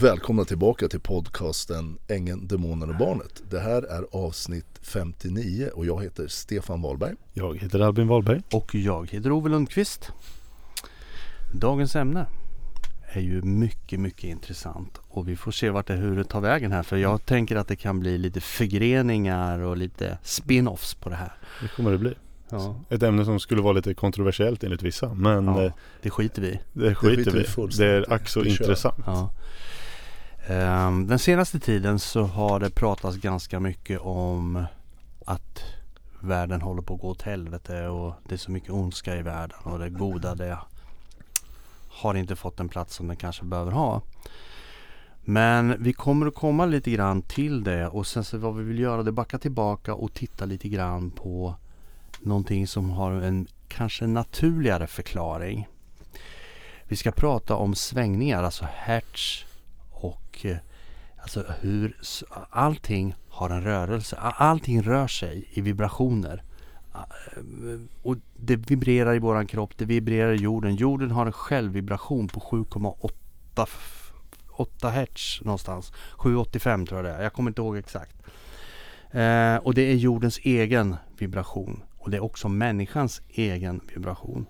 [0.00, 3.42] Välkomna tillbaka till podcasten Ängeln, Demonen och Barnet.
[3.50, 7.14] Det här är avsnitt 59 och jag heter Stefan Wahlberg.
[7.32, 8.42] Jag heter Albin Wahlberg.
[8.52, 10.12] Och jag heter Ove Lundqvist.
[11.54, 12.26] Dagens ämne
[13.12, 16.72] är ju mycket, mycket intressant och vi får se vart det, hur det tar vägen
[16.72, 21.16] här för jag tänker att det kan bli lite förgreningar och lite spin-offs på det
[21.16, 21.32] här.
[21.62, 22.14] Det kommer det bli.
[22.48, 25.14] Ja, Ett ämne som skulle vara lite kontroversiellt enligt vissa.
[25.14, 25.72] Men ja eh,
[26.02, 29.02] det skiter vi det skiter skiter vi vi Det är ack så intressant.
[29.06, 29.30] Ja.
[30.46, 34.64] Ehm, den senaste tiden så har det pratats ganska mycket om
[35.24, 35.62] att
[36.20, 39.58] världen håller på att gå åt helvete och det är så mycket ondska i världen
[39.62, 40.58] och det goda det
[41.88, 44.02] har inte fått den plats som den kanske behöver ha.
[45.24, 48.78] Men vi kommer att komma lite grann till det och sen så vad vi vill
[48.78, 51.54] göra det är backa tillbaka och titta lite grann på
[52.20, 55.68] någonting som har en kanske naturligare förklaring.
[56.84, 59.44] Vi ska prata om svängningar, alltså hertz
[60.04, 60.56] och eh,
[61.22, 61.96] alltså hur
[62.50, 64.16] allting har en rörelse.
[64.16, 66.42] Allting rör sig i vibrationer.
[66.94, 70.76] Eh, och det vibrerar i våran kropp, det vibrerar i jorden.
[70.76, 73.10] Jorden har en självvibration på 7,8
[74.52, 75.92] 8 hertz någonstans.
[76.16, 77.22] 785 tror jag det är.
[77.22, 78.16] Jag kommer inte ihåg exakt.
[79.10, 81.82] Eh, och det är jordens egen vibration.
[81.98, 84.46] Och det är också människans egen vibration.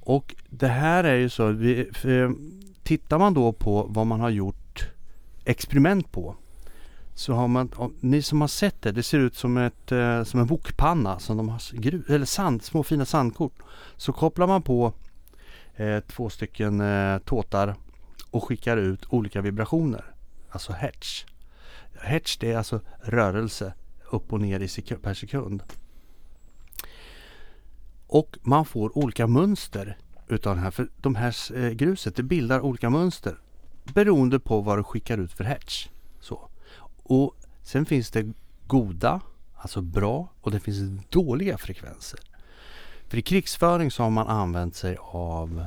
[0.00, 2.34] Och det här är ju så, vi, för,
[2.82, 4.90] tittar man då på vad man har gjort
[5.44, 6.36] experiment på.
[7.14, 10.40] Så har man, ni som har sett det, det ser ut som, ett, eh, som
[10.40, 13.58] en wokpanna som de har, gru, eller sand, små fina sandkort.
[13.96, 14.92] Så kopplar man på
[15.76, 17.74] eh, två stycken eh, tåtar
[18.30, 20.04] och skickar ut olika vibrationer.
[20.50, 21.26] Alltså hertz.
[22.00, 23.72] Hertz det är alltså rörelse
[24.10, 25.62] upp och ner i sek- per sekund.
[28.06, 29.96] Och man får olika mönster
[30.32, 30.70] utav den här.
[30.70, 33.36] För de här eh, gruset det bildar olika mönster
[33.84, 35.90] beroende på vad du skickar ut för hertz.
[36.20, 36.48] Så.
[37.02, 38.32] Och sen finns det
[38.66, 39.20] goda,
[39.54, 42.20] alltså bra och det finns dåliga frekvenser.
[43.08, 45.64] För i krigsföring så har man använt sig av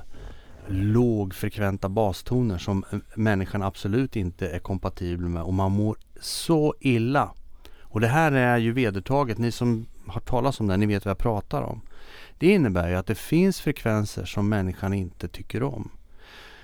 [0.68, 7.34] lågfrekventa bastoner som eh, människan absolut inte är kompatibel med och man mår så illa.
[7.82, 11.10] Och det här är ju vedertaget, ni som har talat om det, ni vet vad
[11.10, 11.82] jag pratar om.
[12.38, 15.92] Det innebär ju att det finns frekvenser som människan inte tycker om.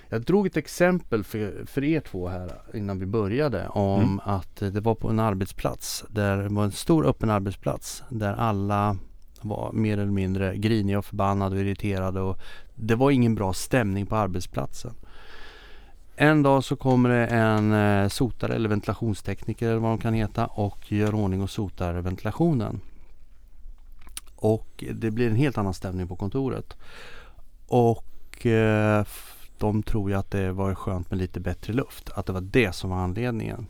[0.08, 4.20] Jag drog ett exempel för, för er två här innan vi började om Mm.
[4.24, 6.04] att det var på en arbetsplats.
[6.08, 8.96] Där det var en stor öppen arbetsplats där alla
[9.40, 12.38] var mer eller mindre griniga och förbannade och irriterade och
[12.74, 14.92] det var ingen bra stämning på arbetsplatsen.
[16.16, 20.46] En dag så kommer det en eh, sotare eller ventilationstekniker eller vad de kan heta
[20.46, 22.80] och gör ordning och sotar ventilationen.
[24.42, 26.76] Och det blir en helt annan stämning på kontoret.
[27.66, 29.06] Och eh,
[29.58, 32.10] de tror ju att det var skönt med lite bättre luft.
[32.10, 33.66] Att det var det som var anledningen.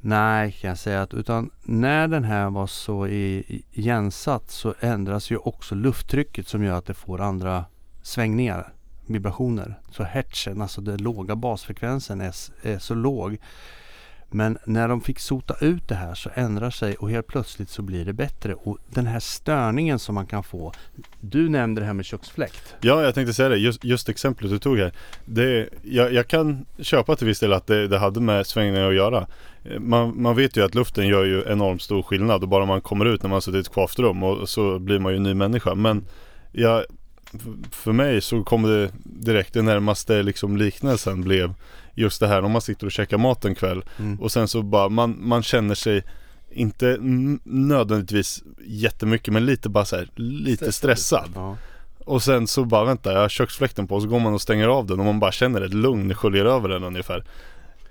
[0.00, 5.36] Nej, kan jag säga att utan när den här var så igensatt så ändras ju
[5.36, 7.64] också lufttrycket som gör att det får andra
[8.02, 8.72] svängningar,
[9.06, 9.80] vibrationer.
[9.90, 13.38] Så hertzen, alltså den låga basfrekvensen är, är så låg.
[14.30, 17.82] Men när de fick sota ut det här så ändrar sig och helt plötsligt så
[17.82, 18.54] blir det bättre.
[18.54, 20.72] Och den här störningen som man kan få.
[21.20, 22.74] Du nämnde det här med köksfläkt.
[22.80, 23.56] Ja, jag tänkte säga det.
[23.56, 24.92] Just, just exemplet du tog här.
[25.24, 28.94] Det, jag, jag kan köpa till viss del att det, det hade med svängningar att
[28.94, 29.26] göra.
[29.78, 33.04] Man, man vet ju att luften gör ju enormt stor skillnad och bara man kommer
[33.04, 35.34] ut när man suttit i ett kvavt rum och så blir man ju en ny
[35.34, 35.74] människa.
[35.74, 36.04] Men
[36.52, 36.84] jag,
[37.70, 41.54] för mig så kom det direkt det närmaste liksom liknelsen blev
[42.00, 44.20] just det här om man sitter och käkar mat en kväll Mm.
[44.20, 46.04] och sen så bara man, man känner sig
[46.50, 46.96] inte
[47.44, 51.28] nödvändigtvis jättemycket men lite bara så här, lite stressad.
[51.34, 51.56] Ja.
[52.04, 54.68] Och sen så bara vänta, jag har köksfläkten på och så går man och stänger
[54.68, 57.24] av den och man bara känner ett lugn sköljer över den ungefär.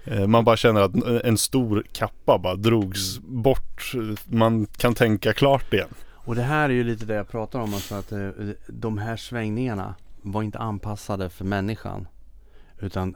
[0.06, 3.92] Eh, Man bara känner att en stor kappa bara drogs bort.
[4.26, 5.88] Man kan tänka klart igen.
[6.14, 7.74] Och det här är ju lite det jag pratar om.
[7.74, 8.30] Alltså att eh,
[8.68, 12.08] de här svängningarna var inte anpassade för människan.
[12.80, 13.16] Utan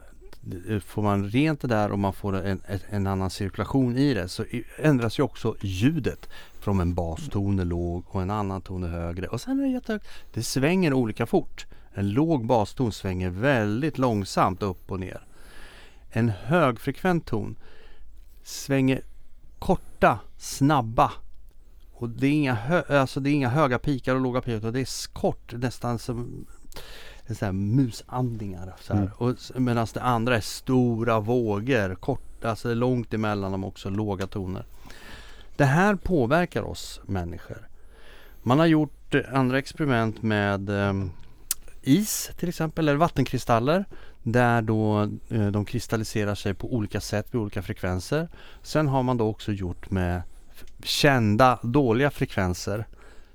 [0.68, 4.28] Eh, får man rent det där och man får en, en annan cirkulation i det
[4.28, 4.44] så
[4.76, 6.28] ändras ju också ljudet.
[6.60, 9.26] Från en baston är låg och en annan ton är högre.
[9.26, 10.06] Och sen är det jättehögt.
[10.32, 11.66] Det svänger olika fort.
[11.94, 15.26] En låg baston svänger väldigt långsamt upp och ner.
[16.10, 17.56] En högfrekvent ton
[18.42, 19.02] svänger
[19.58, 21.12] korta, snabba
[21.92, 24.72] och det är inga, hö- alltså det är inga höga pikar och låga pikar utan
[24.72, 26.46] det är kort nästan som
[27.34, 28.74] sån här musandningar.
[28.80, 29.10] Så här.
[29.20, 29.64] Mm.
[29.64, 34.64] Medan det andra är stora vågor, kort, alltså långt emellan dem också, låga toner.
[35.56, 37.68] Det här påverkar oss människor.
[38.42, 41.10] Man har gjort eh, andra experiment med ehm,
[41.82, 43.84] is till exempel eller vattenkristaller
[44.22, 48.28] där då eh, de kristalliserar sig på olika sätt vid olika frekvenser.
[48.62, 50.22] Sen har man då också gjort med
[50.82, 52.86] kända dåliga frekvenser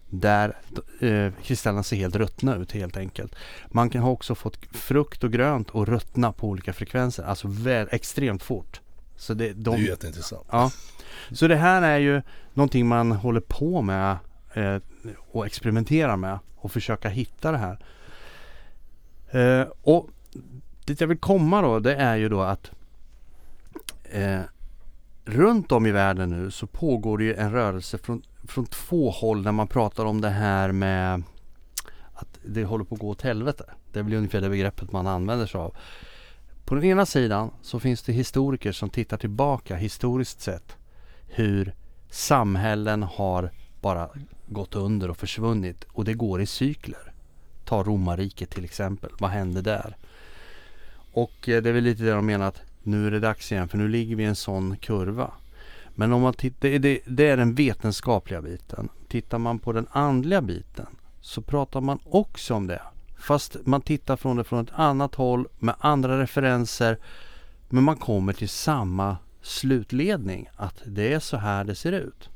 [0.10, 0.58] där
[1.00, 3.36] eh, kristallerna ser helt ruttna ut helt enkelt.
[3.68, 7.88] Man kan ha också fått frukt och grönt att ruttna på olika frekvenser, alltså väl,
[7.92, 8.82] extremt fort.
[9.16, 10.48] Så det, de, Det är ju jätteintressant.
[10.52, 10.72] Ja.
[11.32, 12.22] Så det här är ju
[12.54, 14.18] någonting man håller på med
[14.54, 14.78] eh,
[15.32, 17.80] och experimenterar med och försöka hitta det här.
[19.32, 20.10] Eh, och
[20.86, 22.72] det jag vill komma då det är ju då att
[24.04, 24.42] eh,
[25.26, 29.44] runt om i världen nu så pågår det ju en rörelse från, från två håll
[29.44, 31.24] när man pratar om det här med
[32.14, 33.64] att det håller på att gå åt helvete.
[33.92, 35.76] Det är väl ungefär det begreppet man använder sig av.
[36.66, 40.76] På den ena sidan så finns det historiker som tittar tillbaka historiskt sett
[41.28, 41.74] hur
[42.10, 43.52] samhällen har
[43.82, 44.10] bara
[44.48, 47.14] gått under och försvunnit och det går i cykler.
[47.66, 49.12] Ta romarriket till exempel.
[49.20, 49.98] Vad hände där?
[51.12, 53.68] Och eh, det är väl lite det de menar att nu är det dags igen
[53.68, 55.32] för nu ligger vi i en sån kurva.
[56.00, 58.90] Men om man tittar, det, det, är den vetenskapliga biten.
[59.08, 60.86] Tittar man på den andliga biten
[61.22, 62.82] så pratar man också om det.
[63.20, 66.98] Fast man tittar från det från ett annat håll med andra referenser.
[67.70, 72.30] Men man kommer till samma slutledning att det är så här det ser ut.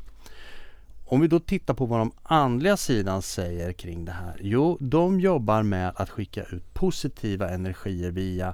[1.05, 4.37] Om vi då tittar på vad de andliga sidan säger kring det här.
[4.41, 8.53] Jo, de jobbar med att skicka ut positiva energier via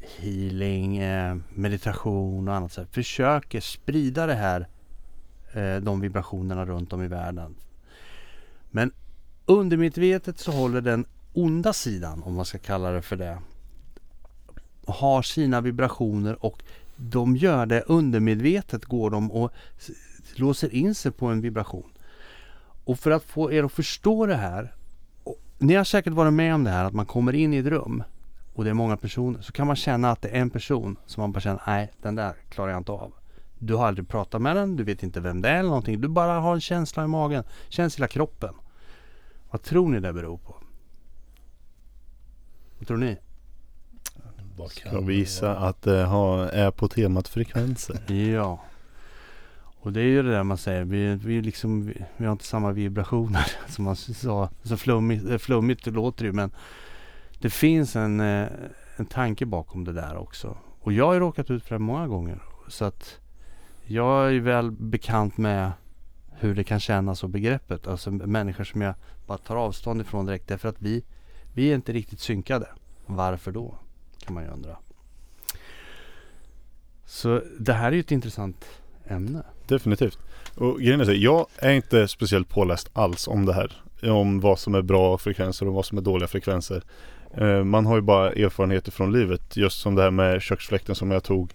[0.00, 2.72] healing, eh, meditation och annat.
[2.72, 2.84] Så.
[2.90, 4.68] Försöker sprida det här,
[5.52, 7.54] eh, de vibrationerna runt om i världen.
[8.70, 8.92] Men
[9.46, 13.38] undermedvetet så håller den onda sidan, om man ska kalla det för det,
[14.86, 16.62] har sina vibrationer och
[16.96, 19.52] de gör det undermedvetet går de och
[20.34, 21.90] låser in sig på en vibration.
[22.84, 24.74] Och för att få er att förstå det här,
[25.58, 28.02] ni har säkert varit med om det här att man kommer in i ett rum
[28.54, 31.20] och det är många personer så kan man känna att det är en person som
[31.20, 33.12] man bara känner, nej den där klarar jag inte av.
[33.58, 36.00] Du har aldrig pratat med den, du vet inte vem det är eller någonting.
[36.00, 38.54] Du bara har en känsla i magen, känns i hela kroppen.
[39.50, 40.56] Vad tror ni det beror på?
[42.78, 43.16] Vad tror ni?
[44.56, 47.98] Vad Ska vi gissa att det har, är på temat frekvenser?
[48.34, 48.60] Ja.
[49.82, 52.44] Och det är ju det där man säger, vi, vi, liksom, vi, vi har inte
[52.44, 54.50] samma vibrationer som man sa.
[54.62, 56.50] Så flummigt, eh, flummigt låter det ju men
[57.40, 58.48] det finns en, eh,
[58.96, 60.56] en tanke bakom det där också.
[60.80, 62.42] Och jag har ju råkat ut för det många gånger.
[62.68, 63.20] Så att
[63.84, 65.72] jag är ju väl bekant med
[66.30, 67.86] hur det kan kännas och begreppet.
[67.86, 68.94] Alltså människor som jag
[69.26, 71.04] bara tar avstånd ifrån direkt därför att vi,
[71.54, 72.68] vi är inte riktigt synkade.
[73.06, 73.74] Varför då?
[74.18, 74.76] Kan man ju undra.
[77.04, 78.64] Så det här är ju ett intressant
[79.06, 79.42] ämne.
[79.66, 80.18] Definitivt.
[80.56, 83.82] Och grejen är så, jag är inte speciellt påläst alls om det här.
[84.02, 86.82] Om vad som är bra frekvenser och vad som är dåliga frekvenser.
[87.34, 89.56] Eh, man har ju bara erfarenheter från livet.
[89.56, 91.52] Just som det här med köksfläkten som jag tog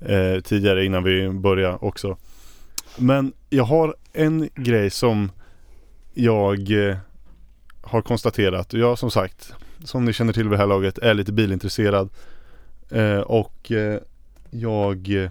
[0.00, 2.16] eh, tidigare innan vi började också.
[2.98, 5.30] Men jag har en grej som
[6.14, 6.96] jag eh,
[7.82, 8.72] har konstaterat.
[8.72, 9.54] Och jag som sagt,
[9.84, 12.08] som ni känner till vid det här laget, är lite bilintresserad.
[12.90, 14.00] Eh, och eh,
[14.50, 15.30] jag eh,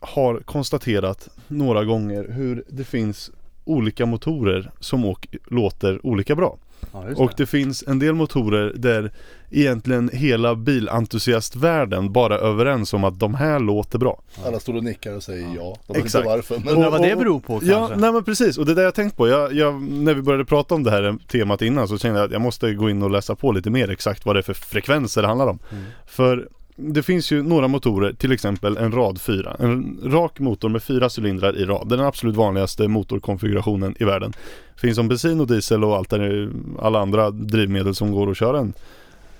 [0.00, 3.30] har konstaterat några gånger hur det finns
[3.64, 6.58] olika motorer som åk, låter olika bra.
[6.92, 9.12] Ja, just Och det finns en del motorer där
[9.50, 14.22] egentligen hela bilentusiastvärlden bara är överens om att de här låter bra.
[14.46, 15.76] Alla står och nickar och säger ja.
[15.86, 16.24] De vet Exakt.
[16.24, 16.58] inte varför.
[16.58, 17.70] Men Undrar vad det beror på kanske?
[17.70, 18.58] Ja, nej men precis.
[18.58, 19.28] Och det är det jag tänkt på.
[19.28, 22.32] Jag, jag, när vi började prata om det här temat innan så kände jag att
[22.32, 25.22] jag måste gå in och läsa på lite mer exakt vad det är för frekvenser
[25.22, 25.58] det handlar om.
[25.72, 25.84] Mm.
[26.06, 29.56] För det finns ju några motorer, till exempel en rad 4.
[29.58, 31.88] En rak motor med fyra cylindrar i rad.
[31.88, 34.32] Det är den absolut vanligaste motorkonfigurationen i världen.
[34.76, 36.50] Finns som bensin och diesel och allt där,
[36.80, 38.72] alla andra drivmedel som går att köra en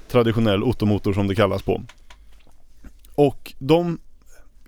[0.09, 1.83] traditionell ottomotor som det kallas på.
[3.15, 3.99] Och de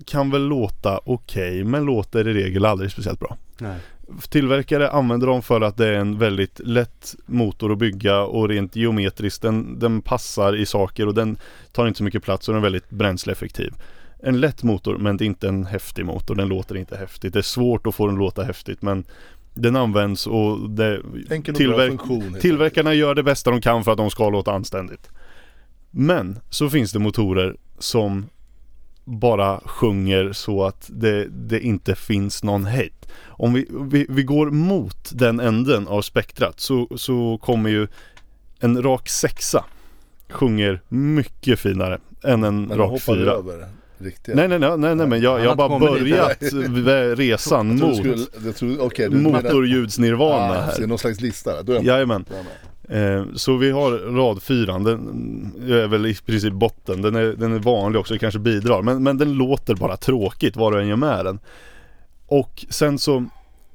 [0.04, 3.36] kan väl låta okej men låter i regel aldrig speciellt bra.
[3.58, 3.78] Nej.
[4.28, 8.76] Tillverkare använder dem för att det är en väldigt lätt motor att bygga och rent
[8.76, 11.38] geometriskt den, den passar i saker och den
[11.72, 13.72] tar inte så mycket plats och den är väldigt bränsleeffektiv.
[14.18, 17.32] En lätt motor men det är inte en häftig motor, den låter inte häftigt.
[17.32, 19.04] Det är svårt att få den att låta häftigt men
[19.54, 21.04] den används och det, och
[21.54, 22.36] tillverk- funktion.
[22.40, 25.10] Tillverkarna gör det bästa de kan för att de ska låta anständigt.
[25.90, 28.26] Men så finns det motorer som
[29.06, 32.92] bara sjunger så att det, det inte finns någon hejd.
[33.26, 37.88] Om vi, vi, vi går mot den änden av spektrat så, så kommer ju
[38.60, 39.64] en rak sexa
[40.28, 43.32] sjunger mycket finare än en Men rak fyra.
[43.32, 43.66] över
[43.98, 44.34] Riktiga.
[44.36, 48.00] Nej nej nej, nej, nej men jag, jag har bara börjat resan mot
[48.80, 50.86] okay, motorljudsnirvana Ah, här.
[50.86, 51.62] någon slags lista där.
[51.62, 52.24] Då är jag Jajamän.
[52.28, 52.38] med.
[52.88, 57.02] Eh, så vi har rad fyran, den är väl i princip botten.
[57.02, 58.82] Den är, den är vanlig också, kanske bidrar.
[58.82, 61.38] Men, men den låter bara tråkigt vad du än gör med den.
[62.26, 63.24] Och sen så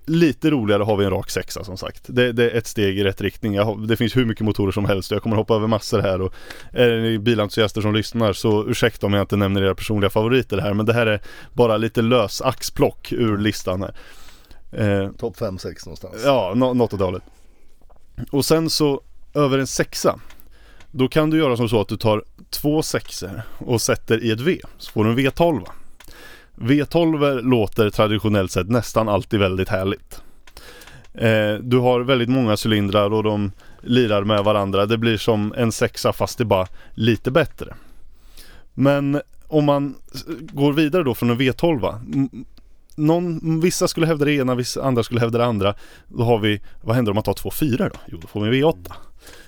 [0.05, 2.03] Lite roligare har vi en rak sexa som sagt.
[2.07, 3.53] Det, det är ett steg i rätt riktning.
[3.53, 5.11] Jag det finns hur mycket motorer som helst.
[5.11, 6.33] Jag kommer hoppa över massor här och
[6.71, 10.73] är det bilentusiaster som lyssnar så ursäkta om jag inte nämner era personliga favoriter här.
[10.73, 11.21] Men det här är
[11.53, 13.93] bara lite lös axplock ur listan här.
[15.03, 16.15] Eh, Topp 5-6 någonstans.
[16.25, 17.23] Ja, nå- något åt det hållet.
[18.31, 19.01] Och sen så
[19.33, 20.19] över en sexa.
[20.91, 24.39] Då kan du göra som så att du tar två sexor och sätter i ett
[24.39, 24.59] V.
[24.77, 25.65] Så får du en V12.
[26.55, 30.21] V12 låter traditionellt sett nästan alltid väldigt härligt.
[31.13, 33.51] Eh, du har väldigt många cylindrar och de
[33.81, 34.85] lirar med varandra.
[34.85, 37.75] Det blir som en sexa fast det är bara lite bättre.
[38.73, 39.95] Men om man
[40.39, 42.29] går vidare då från en V12
[43.05, 45.75] någon, vissa skulle hävda det ena, vissa andra skulle hävda det andra.
[46.07, 47.99] Då har vi, vad händer om man tar två fyror då?
[48.07, 48.91] Jo, då får vi en V8.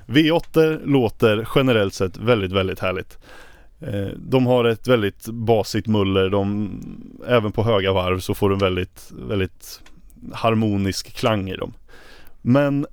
[0.06, 3.18] V8 låter generellt sett väldigt, väldigt härligt.
[3.80, 6.72] Eh, De har ett väldigt basigt muller, de,
[7.28, 9.82] även på höga varv så får du en väldigt, väldigt
[10.34, 11.74] harmonisk klang i dem.
[12.42, 12.88] Men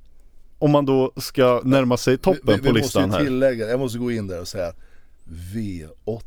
[0.59, 3.25] om man då ska närma sig toppen vi, vi, på vi listan måste här.
[3.25, 4.73] ju tillägga, jag måste gå in där och säga
[5.55, 6.23] V8.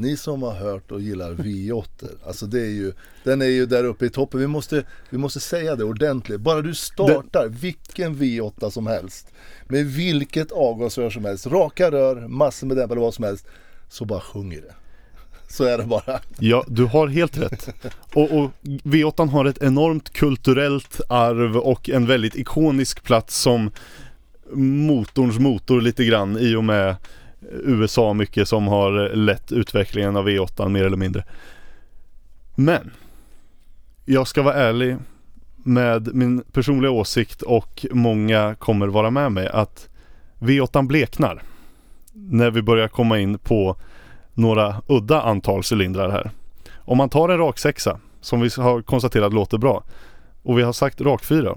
[0.00, 1.84] Ni som har hört och gillar V8,
[2.26, 2.92] alltså det är ju,
[3.24, 4.40] den är ju där uppe i toppen.
[4.40, 6.40] Vi måste, vi måste säga det ordentligt.
[6.40, 9.32] Bara du startar vilken V8 som helst,
[9.68, 13.46] med vilket avgasrör som helst, raka rör, massor med dämpare, vad som helst,
[13.88, 14.74] så bara sjunger det.
[15.48, 16.20] Så är det bara.
[16.38, 17.68] Ja, du har helt rätt.
[18.14, 23.70] Och, och V8 har ett enormt kulturellt arv och en väldigt ikonisk plats som
[24.52, 26.96] motorns motor lite grann i och med
[27.52, 31.24] USA mycket som har lett utvecklingen av V8 mer eller mindre.
[32.54, 32.90] Men
[34.04, 34.96] jag ska vara ärlig
[35.56, 39.88] med min personliga åsikt och många kommer vara med mig att
[40.38, 41.42] V8 bleknar
[42.12, 43.76] när vi börjar komma in på
[44.34, 46.30] några udda antal cylindrar här.
[46.74, 49.84] Om man tar en rak sexa som vi har konstaterat låter bra
[50.42, 51.56] och vi har sagt rak fyra.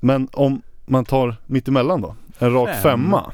[0.00, 2.82] Men om man tar mittemellan då, en rak Fem.
[2.82, 3.32] femma.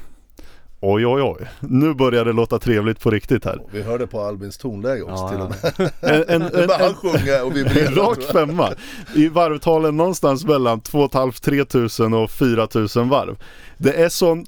[0.85, 3.61] Oj oj oj, nu börjar det låta trevligt på riktigt här.
[3.71, 5.91] Vi hörde på Albins tonläge också Ja, till och med.
[6.01, 7.87] En, en, en, han en, sjunga och vibrera.
[7.87, 8.69] en rak femma
[9.15, 13.37] i varvtalen någonstans mellan 2 500 3000 och 4000 varv.
[13.77, 14.45] Det är sån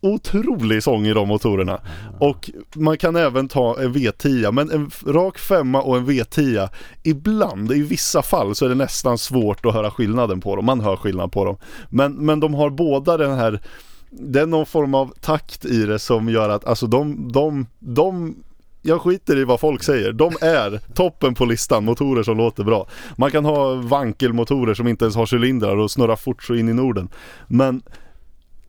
[0.00, 1.80] otrolig sång i de motorerna.
[2.20, 6.68] Och man kan även ta en V10 men en rak femma och en V10
[7.02, 10.64] ibland, i vissa fall så är det nästan svårt att höra skillnaden på dem.
[10.64, 11.56] Man hör skillnad på dem.
[11.88, 13.60] Men, men de har båda den här
[14.10, 18.34] det är någon form av takt i det som gör att alltså de, de, de
[18.82, 20.12] jag skiter i vad folk säger.
[20.12, 22.88] De är toppen på listan, motorer som låter bra.
[23.16, 26.72] Man kan ha vankelmotorer som inte ens har cylindrar och snurrar fort så in i
[26.72, 27.08] Norden.
[27.48, 27.82] Men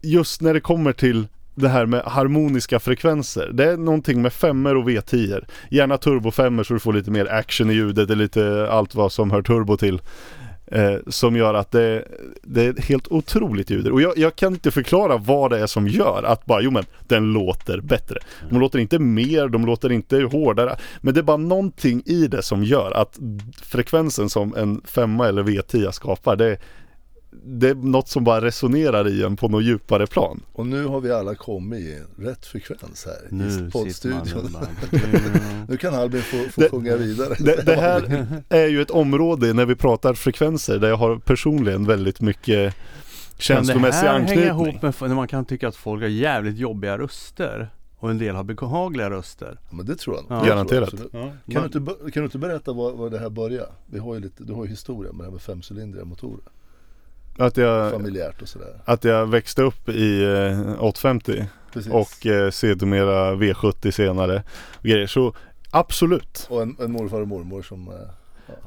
[0.02, 3.50] just när det kommer till det här med harmoniska frekvenser.
[3.54, 5.46] Det är någonting med femmer och V10.
[5.70, 8.08] Gärna turbofemmor så du får lite mer action i ljudet.
[8.08, 10.02] Det är lite allt vad som hör turbo till.
[10.72, 12.08] Eh, som gör att det,
[12.44, 13.88] det är helt otroligt ljud.
[13.88, 16.86] Och jag, jag kan inte förklara vad det är som gör att bara, jo men
[17.08, 18.20] den låter bättre.
[18.50, 20.78] De låter inte mer, de låter inte hårdare.
[21.02, 23.20] Men det är bara någonting i det som gör att
[23.62, 26.58] frekvensen som en femma eller V10 skapar, det,
[27.32, 30.42] det är något som bara resonerar i en på något djupare plan.
[30.54, 34.58] Och nu har vi alla kommit i rätt frekvens här Nu i poddstudion.
[35.68, 37.36] Nu kan Albin få, få Det- sjunga vidare.
[37.40, 41.86] Det, det här är ju ett område när vi pratar frekvenser där jag har personligen
[41.86, 42.76] väldigt mycket
[43.38, 44.68] känslomässig Kan det här hänga anknytning.
[44.70, 47.70] ihop med när man kan tycka att folk har jävligt jobbiga röster?
[48.00, 49.60] Och en del har behagliga röster.
[49.70, 50.32] Men det tror jag nog.
[50.32, 50.38] Ja.
[50.38, 50.94] Jag Garanterat.
[50.94, 51.10] absolut.
[51.14, 51.32] Ja.
[51.52, 53.70] Kan, du inte, kan du inte berätta var, var det här började?
[53.86, 56.44] Vi har ju lite, du har ju historia med det här med femcylindriga motorer.
[57.38, 58.74] Att jag, Familjärt och sådär.
[58.86, 61.92] att jag växte upp i eh, 850 Precis.
[61.92, 64.44] och eh, sedermera V70 senare.
[64.82, 65.08] Grejer.
[65.08, 65.34] Så
[65.72, 67.94] absolut, Och en, en morfar och mormor som eh,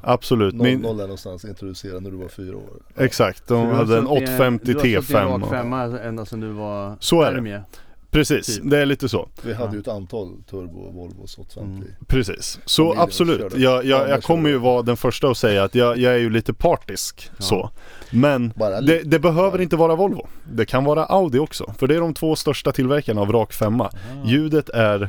[0.02, 0.54] absolut.
[0.54, 2.70] noll, Min, noll där någonstans introducerade när du var fyra år.
[2.96, 5.40] exakt, Så de hade en suttit i 850 Du har suttit i en T5.
[5.40, 7.40] rak femma ända sedan du var Så är det.
[7.40, 7.62] med.
[8.10, 8.70] Precis, Typ.
[8.70, 9.28] det är lite så.
[9.42, 9.74] Vi hade Ja.
[9.74, 11.82] ju ett antal Turbo Volvos 850.
[11.82, 11.94] Mm.
[12.06, 13.56] Precis, så absolut.
[13.56, 16.30] Jag, jag, jag kommer ju vara den första att säga att jag, jag är ju
[16.30, 17.42] lite partisk Ja.
[17.44, 17.70] så.
[18.10, 20.26] Men Bara det, det behöver inte vara Volvo.
[20.52, 21.74] Det kan vara Audi också.
[21.78, 23.84] För det är de två största tillverkarna av rak femma.
[23.84, 24.26] Ah.
[24.26, 25.08] Ljudet är...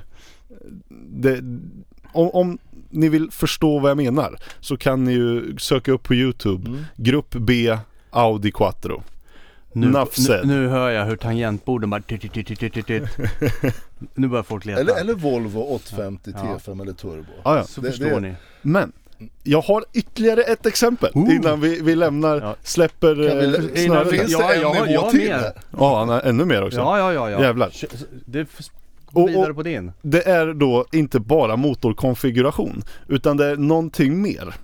[1.10, 1.40] Det,
[2.14, 2.58] om, om
[2.90, 6.86] ni vill förstå vad jag menar så kan ni ju söka upp på Youtube Mm.
[6.96, 7.78] Grupp B
[8.10, 9.04] Audi Quattro.
[9.74, 12.02] Nu, nu, nu hör jag hur tangentborden bara...
[12.02, 13.04] tit, tit, tit, tit.
[14.16, 14.80] Nu börjar folk leta.
[14.82, 16.60] Eller, eller Volvo 850 Ja.
[16.66, 17.32] T5 eller turbo.
[17.44, 17.64] Ja, ja.
[17.64, 18.34] Så det- förstår det- ni.
[18.62, 18.92] Men
[19.44, 21.36] jag har ytterligare ett exempel Ooh.
[21.36, 22.56] innan vi, vi lämnar, Ja.
[22.64, 23.28] släpper vi,
[23.78, 25.34] eh, innan finns Ja, det en nivå jag till mer.
[25.34, 25.54] här?
[25.78, 26.78] Ja, han har ännu mer också.
[26.80, 27.42] Ja, ja, ja, ja.
[27.42, 27.72] Jävlar.
[28.26, 28.48] Det
[29.14, 29.92] Och- och- på din.
[30.02, 34.56] Det är då inte bara motorkonfiguration utan det är någonting mer.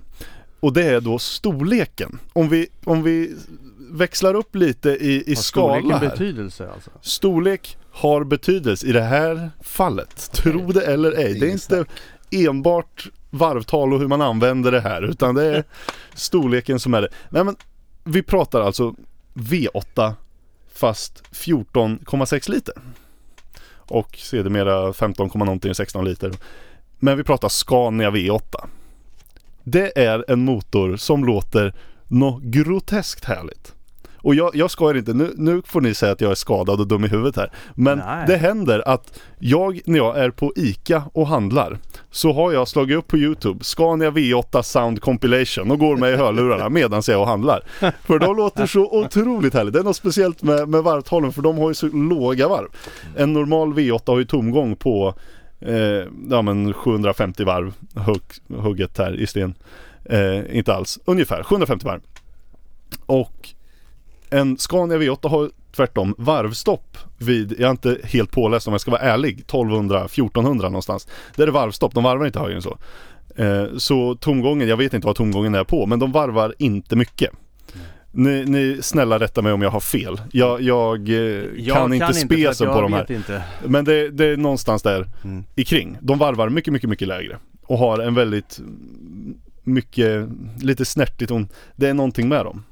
[0.60, 2.18] Och det är då storleken.
[2.32, 3.36] Om vi, om vi
[3.90, 6.10] växlar upp lite i, i Har skala här.
[6.10, 6.90] betydelse alltså?
[7.00, 10.30] Storlek har betydelse i det här fallet.
[10.32, 11.34] Tro det eller ej.
[11.40, 11.84] Det är Inget inte
[12.30, 15.64] enbart varvtal och hur man använder det här utan det är
[16.14, 17.08] storleken som är det.
[17.30, 17.56] Nej men
[18.04, 18.94] vi pratar alltså
[19.34, 20.12] V8
[20.74, 22.74] fast 14,6 liter.
[23.74, 26.32] Och sedermera 15, någonting 16 liter.
[26.98, 28.66] Men vi pratar Scania V8.
[29.64, 31.74] Det är en motor som låter
[32.08, 33.74] något groteskt härligt.
[34.28, 36.86] Och jag, jag skojar inte, nu, nu får ni säga att jag är skadad och
[36.86, 37.52] dum i huvudet här.
[37.74, 38.24] Men Nej.
[38.26, 41.78] det händer att jag när jag är på ICA och handlar
[42.10, 46.16] så har jag slagit upp på Youtube Scania V8 Sound Compilation och går med i
[46.16, 47.62] hörlurarna medan jag är och handlar.
[48.04, 49.72] För de låter så otroligt härligt.
[49.72, 52.68] Det är något speciellt med, med varvtalen för de har ju så låga varv.
[53.16, 55.14] En normal V8 har ju tomgång på
[55.60, 59.54] eh, ja, men 750 varv hugg, hugget här i sten.
[60.04, 62.00] Eh, inte alls, ungefär 750 varv.
[63.06, 63.54] Och
[64.30, 68.90] en Scania V8 har tvärtom varvstopp vid, jag är inte helt påläst om jag ska
[68.90, 71.08] vara ärlig, 1200, 1400 någonstans.
[71.36, 72.78] Där är det varvstopp, de varvar inte högre än så.
[73.36, 77.30] Eh, så tomgången, jag vet inte vad tomgången är på, men de varvar inte mycket.
[78.12, 80.20] Ni, ni snälla rätta mig om jag har fel.
[80.32, 81.14] Jag, jag, eh,
[81.56, 83.12] Jag kan inte spesen på de här.
[83.12, 83.42] inte.
[83.66, 85.44] Men det, det är någonstans där Mm.
[85.54, 85.96] i kring.
[86.00, 87.38] De varvar mycket, mycket, mycket lägre.
[87.62, 88.60] Och har en väldigt
[89.64, 90.28] mycket,
[90.60, 91.48] lite snärtig ton.
[91.76, 92.64] Det är någonting med dem.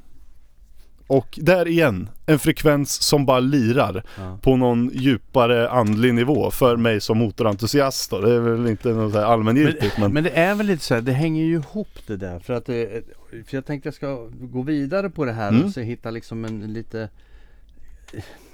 [1.06, 4.38] Och där igen, en frekvens som bara lirar Ja.
[4.42, 8.20] på någon djupare andlig nivå för mig som motorentusiast då.
[8.20, 11.00] Det är väl inte något så allmängiltigt men, Men det är väl lite så här,
[11.00, 14.62] det hänger ju ihop det där för att det, För jag tänkte jag ska gå
[14.62, 15.64] vidare på det här Mm.
[15.64, 17.08] och så hitta liksom en lite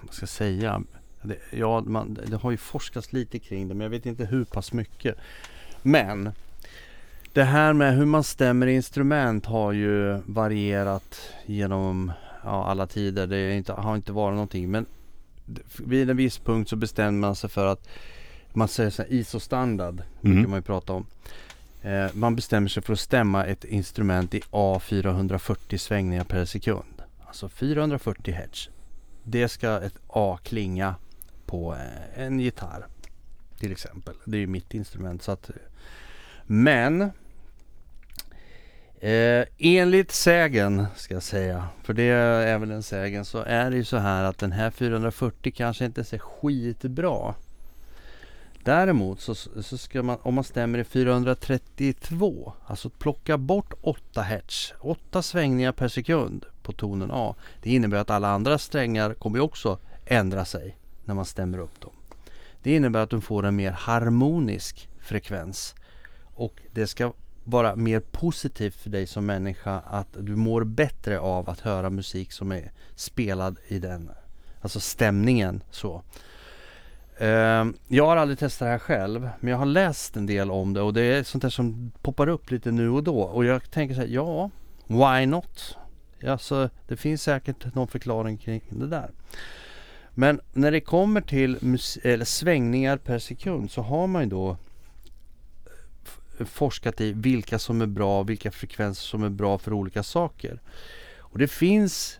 [0.03, 0.83] Vad ska jag säga?
[1.23, 4.45] Det, ja, man, det har ju forskats lite kring det men jag vet inte hur
[4.45, 5.17] pass mycket.
[5.83, 6.31] Men
[7.33, 12.13] det här med hur man stämmer instrument har ju varierat genom
[12.45, 13.27] ja, alla tider.
[13.27, 14.87] Det inte, har inte varit någonting men
[15.79, 17.89] vid en viss punkt så bestämmer man sig för att
[18.53, 20.35] man säger så här ISO-standard Mm.
[20.37, 21.07] brukar man ju prata om.
[21.83, 27.03] Eh, man bestämmer sig för att stämma ett instrument i A440 svängningar per sekund.
[27.27, 28.71] Alltså 440 hertz.
[29.25, 30.95] Det ska ett A klinga
[31.47, 32.87] på eh, en gitarr.
[33.59, 34.15] Till exempel.
[34.25, 35.23] Det är ju mitt instrument.
[35.23, 35.51] Så att,
[36.47, 37.11] men
[39.03, 41.69] eh, enligt sägen ska jag säga.
[41.83, 43.25] För det är väl en sägen.
[43.25, 47.35] Så är det ju så här att den här 440 kanske inte är skitbra.
[48.65, 54.75] Däremot så, så ska man, om man stämmer i 432, alltså plocka bort 8 hertz,
[54.81, 57.35] 8 svängningar per sekund på tonen A.
[57.63, 61.81] Det innebär att alla andra strängar kommer ju också ändra sig när man stämmer upp
[61.81, 61.93] dem.
[62.63, 65.75] Det innebär att du får en mer harmonisk frekvens
[66.35, 67.13] och det ska
[67.45, 72.33] vara mer positivt för dig som människa att du mår bättre av att höra musik
[72.33, 74.11] som är spelad i den,
[74.61, 76.03] alltså stämningen så.
[77.19, 80.73] Ehm, jag har aldrig testat det här själv men jag har läst en del om
[80.73, 83.71] det och det är sånt där som poppar upp lite nu och då och jag
[83.71, 84.51] tänker så här, ja,
[84.87, 85.77] why not?
[86.27, 89.11] Alltså, det finns säkert någon förklaring kring det där.
[90.11, 94.57] Men när det kommer till eller svängningar per sekund så har man ju då
[96.39, 100.61] forskat i vilka som är bra, vilka frekvenser som är bra för olika saker.
[101.19, 102.19] Och det finns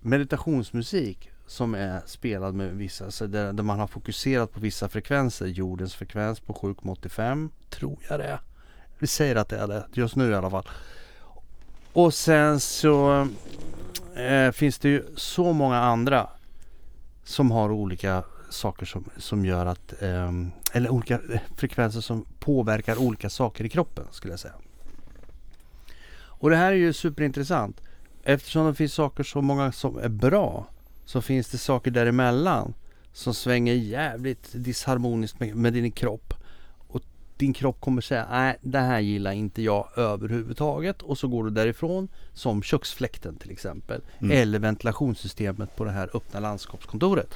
[0.00, 5.46] meditationsmusik som är spelad med vissa, där, där man har fokuserat på vissa frekvenser.
[5.46, 8.40] Jordens frekvens på 7,85 tror jag det är.
[8.98, 10.68] Vi säger att det är det, just nu i alla fall.
[11.92, 13.28] Och sen så
[14.16, 16.28] eh, finns det ju så många andra
[17.24, 22.96] som har olika saker som, som gör att, ehm, eller olika eh, frekvenser som påverkar
[22.96, 24.54] olika saker i kroppen skulle jag säga.
[26.40, 27.80] Och det här är ju superintressant.
[28.22, 30.66] Eftersom det finns saker så många som är bra
[31.04, 32.74] så finns det saker däremellan
[33.12, 36.34] som svänger jävligt disharmoniskt med, med din kropp.
[36.78, 37.02] Och
[37.36, 41.50] din kropp kommer säga nej det här gillar inte jag överhuvudtaget och så går du
[41.50, 44.00] därifrån som köksfläkten till exempel.
[44.18, 44.36] Mm.
[44.36, 47.34] Eller ventilationssystemet på det här öppna landskapskontoret.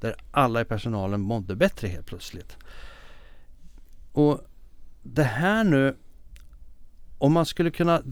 [0.00, 2.56] Där alla i personalen mådde bättre helt plötsligt.
[4.12, 4.40] Och
[5.02, 5.96] det här nu
[7.24, 8.02] om man skulle kunna,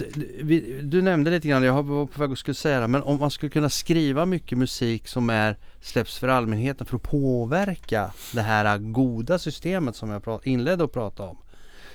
[0.83, 3.31] du nämnde lite grann, jag var på väg att skulle säga det, men om man
[3.31, 8.79] skulle kunna skriva mycket musik som är släpps för allmänheten för att påverka det här
[8.79, 11.37] goda systemet som jag inledde att prata om.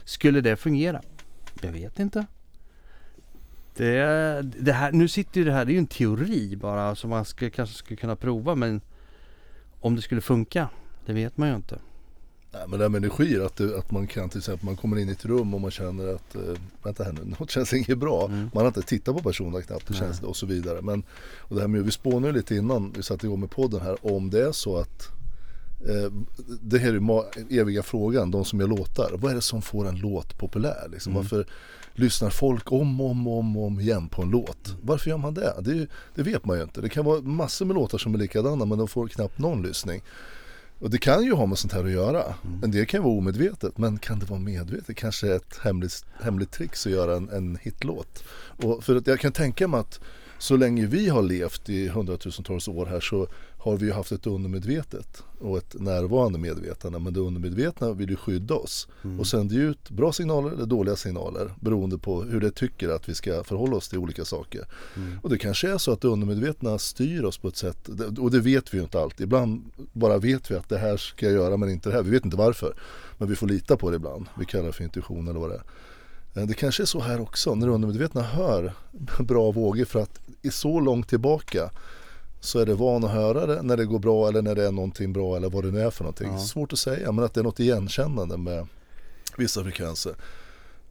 [0.04, 1.02] Skulle det fungera?
[1.62, 2.26] Jag vet inte.
[3.76, 7.10] Det, det här, nu sitter ju det här, det är ju en teori bara som
[7.10, 8.82] man ska, kanske skulle kunna prova men
[9.80, 10.70] om det skulle funka,
[11.06, 11.80] det vet man ju inte.
[12.52, 15.00] Nej, men det här med energier, att, det, att man kan till exempel, man kommer
[15.00, 16.42] in i ett rum och man känner att, eh,
[16.84, 18.26] vänta här nu, något känns inget bra.
[18.26, 18.50] Mm.
[18.54, 20.82] Man har inte tittat på personen knappt, det känns det och så vidare.
[20.82, 21.04] Men,
[21.38, 24.30] och det här med, vi spånade lite innan vi satte igång med podden här, om
[24.30, 25.17] det är så att
[26.62, 29.12] det här är eviga frågan, de som gör låtar.
[29.18, 30.88] Vad är det som får en låt populär?
[30.92, 31.12] Liksom?
[31.12, 31.24] Mm.
[31.24, 31.48] Varför
[31.94, 34.76] lyssnar folk om och om, om, om igen på en låt?
[34.82, 35.54] Varför gör man det?
[35.62, 36.82] Det, ju, det vet man ju inte.
[36.82, 40.02] Det kan vara massor med låtar som är likadana men de får knappt någon lyssning.
[40.80, 42.24] Och det kan ju ha med sånt här att göra.
[42.64, 44.96] En del kan ju vara omedvetet men kan det vara medvetet?
[44.96, 48.24] Kanske ett hemligt, hemligt trix att göra en, en hitlåt.
[48.64, 50.00] Och för att jag kan tänka mig att
[50.40, 53.28] så länge vi har levt i hundratusentals år här så
[53.60, 57.00] har vi ju haft ett undermedvetet och ett närvarande medvetande.
[57.00, 58.88] Men det undermedvetna vill ju skydda oss
[59.20, 63.16] och sänder ut bra signaler eller dåliga signaler beroende på hur det tycker att vi
[63.16, 64.68] ska förhålla oss till olika saker.
[65.22, 68.40] Och det kanske är så att det undermedvetna styr oss på ett sätt och det
[68.40, 69.24] vet vi ju inte alltid.
[69.24, 72.04] Ibland bara vet vi att det här ska jag göra men inte det här.
[72.04, 72.74] Vi vet inte varför.
[73.18, 74.26] Men vi får lita på det ibland.
[74.40, 76.42] Vi kallar det för intuition eller vad det är.
[76.42, 78.74] Eh, Det kanske är så här också när det undermedvetna hör
[79.20, 81.70] bra vågor för att i så långt tillbaka
[82.40, 84.72] så är det van att höra det när det går bra eller när det är
[84.72, 86.32] någonting bra eller vad det nu är för någonting.
[86.32, 86.40] Ja.
[86.40, 88.68] Svårt att säga men att det är något igenkännande med
[89.38, 90.16] vissa frekvenser.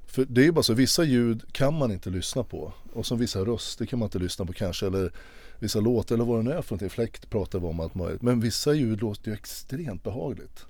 [0.07, 3.19] För det är ju bara så, vissa ljud kan man inte lyssna på och som
[3.19, 5.13] vissa röster kan man inte lyssna på kanske eller
[5.59, 6.91] vissa låtar eller vad det nu är för någonting.
[6.91, 8.23] Fläkt pratar vi om allt möjligt.
[8.23, 10.67] Men vissa ljud låter ju extremt behagligt.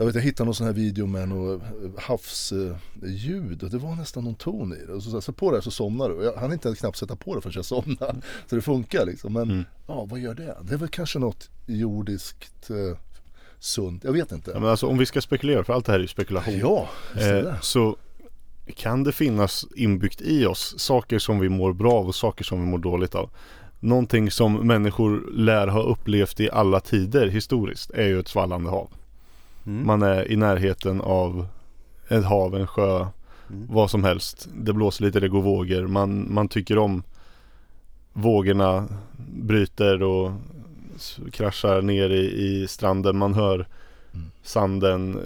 [0.00, 1.62] Jag vet jag hittade någon sån här video med något
[1.96, 4.92] havsljud och det var nästan någon ton i det.
[4.92, 6.24] Och så, så på det här så somnar du.
[6.24, 8.16] Jag hann inte knappt sätta på det förrän jag somnade.
[8.46, 9.32] Så det funkar liksom.
[9.32, 9.64] Men Mm.
[9.86, 10.56] ja, vad gör det?
[10.62, 12.98] Det är väl kanske något jordiskt eh,
[13.58, 14.04] sunt.
[14.04, 14.50] Jag vet inte.
[14.50, 16.58] Ja, men alltså om vi ska spekulera, för allt det här är ju spekulation.
[16.58, 16.88] Ja.
[17.20, 17.96] Eh, så
[18.76, 22.60] kan det finnas inbyggt i oss saker som vi mår bra av och saker som
[22.60, 23.30] vi mår dåligt av.
[23.80, 28.90] Någonting som människor lär ha upplevt i alla tider historiskt är ju ett svallande hav.
[29.68, 29.86] Mm.
[29.86, 31.46] Man är i närheten av
[32.08, 33.06] ett hav, en sjö,
[33.50, 33.66] Mm.
[33.70, 34.48] vad som helst.
[34.54, 35.86] Det blåser lite, det går vågor.
[35.86, 37.02] Man, man tycker om
[38.12, 38.88] vågorna
[39.32, 40.30] bryter och
[41.32, 43.18] kraschar ner i, i stranden.
[43.18, 43.66] Man hör
[44.14, 44.30] Mm.
[44.42, 45.20] sanden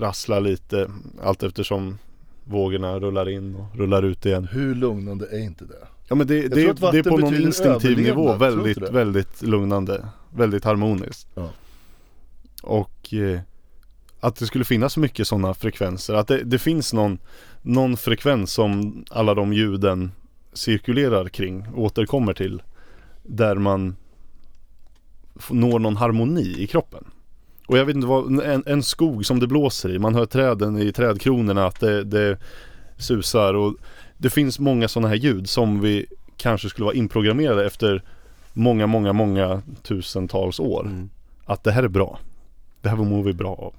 [0.00, 0.90] rassla lite
[1.22, 1.98] allt eftersom
[2.44, 4.48] vågorna rullar in och rullar ut igen.
[4.52, 5.86] Hur lugnande är inte det?
[6.08, 6.54] Ja men det, det,
[6.92, 10.06] det är på någon instinktiv nivå väldigt, väldigt lugnande.
[10.30, 11.28] Väldigt harmoniskt.
[11.34, 11.48] Ja.
[12.62, 13.40] Och eh,
[14.22, 16.14] att det skulle finnas mycket sådana frekvenser.
[16.14, 17.18] Att det, det finns någon,
[17.62, 20.12] någon frekvens som alla de ljuden
[20.52, 22.62] cirkulerar kring, återkommer till.
[23.22, 23.96] Där man
[25.50, 27.04] når någon harmoni i kroppen.
[27.66, 30.78] Och jag vet inte vad, en, en skog som det blåser i, man hör träden
[30.78, 32.38] i trädkronorna att det, det
[32.98, 33.74] susar och
[34.18, 36.06] det finns många sådana här ljud som vi
[36.36, 38.02] kanske skulle vara inprogrammerade efter
[38.52, 40.86] många, många, många tusentals år.
[40.86, 41.10] Mm.
[41.44, 42.18] Att det här är bra.
[42.80, 43.74] Det här mår vi bra av.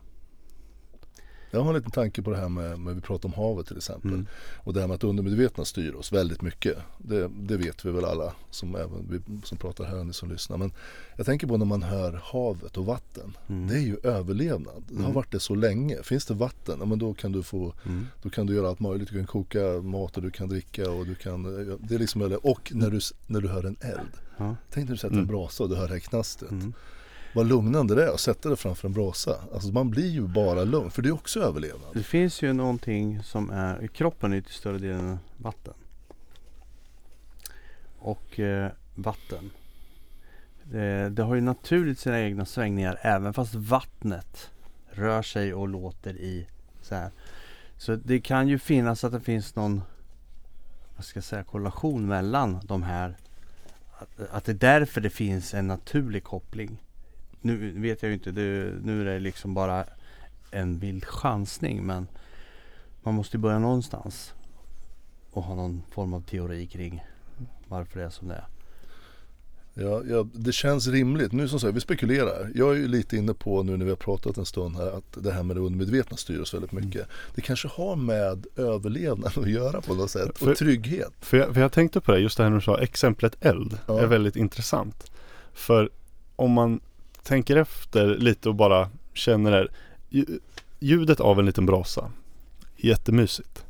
[1.53, 3.77] Jag har en liten tanke på det här med, med vi pratar om havet till
[3.77, 4.11] exempel.
[4.13, 4.27] Mm.
[4.57, 6.77] Och det här med att undermedvetna styr oss väldigt mycket.
[6.97, 10.29] Det, det vet vi väl alla som, även vi, som pratar här och ni som
[10.31, 10.57] lyssnar.
[10.57, 10.71] Men
[11.17, 13.37] jag tänker på när man hör havet och vatten.
[13.49, 13.67] Mm.
[13.67, 14.83] Det är ju överlevnad.
[14.89, 15.13] Det har Mm.
[15.13, 16.03] varit det så länge.
[16.03, 18.07] Finns det vatten, ja, men då kan du få Mm.
[18.23, 19.09] Då kan du göra allt möjligt.
[19.09, 21.43] Du kan koka mat och du kan dricka och du kan
[21.79, 24.55] Det är liksom Och när du, när du hör en eld.
[24.71, 25.27] Tänk när du sätter en Mm.
[25.27, 26.51] brasa och du hör det här knastret.
[27.35, 29.35] Vad lugnande det är att sätta det framför en brasa.
[29.53, 30.91] Alltså man blir ju bara lugn.
[30.91, 31.89] För det är också överlevnad.
[31.93, 35.73] Det finns ju någonting som är, kroppen är till större delen vatten.
[37.99, 39.51] Och eh, vatten.
[40.63, 44.49] Det, det har ju naturligt sina egna svängningar även fast vattnet
[44.91, 46.47] rör sig och låter i
[46.81, 47.11] så här.
[47.77, 49.81] Så det kan ju finnas att det finns någon,
[50.95, 53.17] vad ska jag säga, korrelation mellan de här.
[53.97, 56.81] Att, att det är därför det finns en naturlig koppling.
[57.43, 59.85] Nu vet jag ju inte, det, nu är det liksom bara
[60.51, 62.07] en vild chansning men
[63.03, 64.33] man måste ju börja någonstans
[65.31, 67.03] och ha någon form av teori kring
[67.67, 68.45] varför det är som det är.
[69.75, 71.31] Ja, ja, det känns rimligt.
[71.31, 72.51] Nu som sagt, vi spekulerar.
[72.55, 75.17] Jag är ju lite inne på nu när vi har pratat en stund här att
[75.23, 77.07] det här med det undermedvetna styr oss väldigt mycket.
[77.35, 81.11] Det kanske har med överlevnad att göra på något sätt För- och trygghet.
[81.19, 83.77] För jag, för jag tänkte på det, just det här när du sa exemplet eld
[83.87, 83.99] Ja.
[83.99, 85.11] är väldigt intressant.
[85.53, 85.89] För
[86.35, 86.79] om man
[87.23, 89.67] tänker efter lite och bara känner det här,
[90.09, 90.39] lju-
[90.79, 92.11] ljudet av en liten brasa,
[92.77, 93.65] jättemysigt.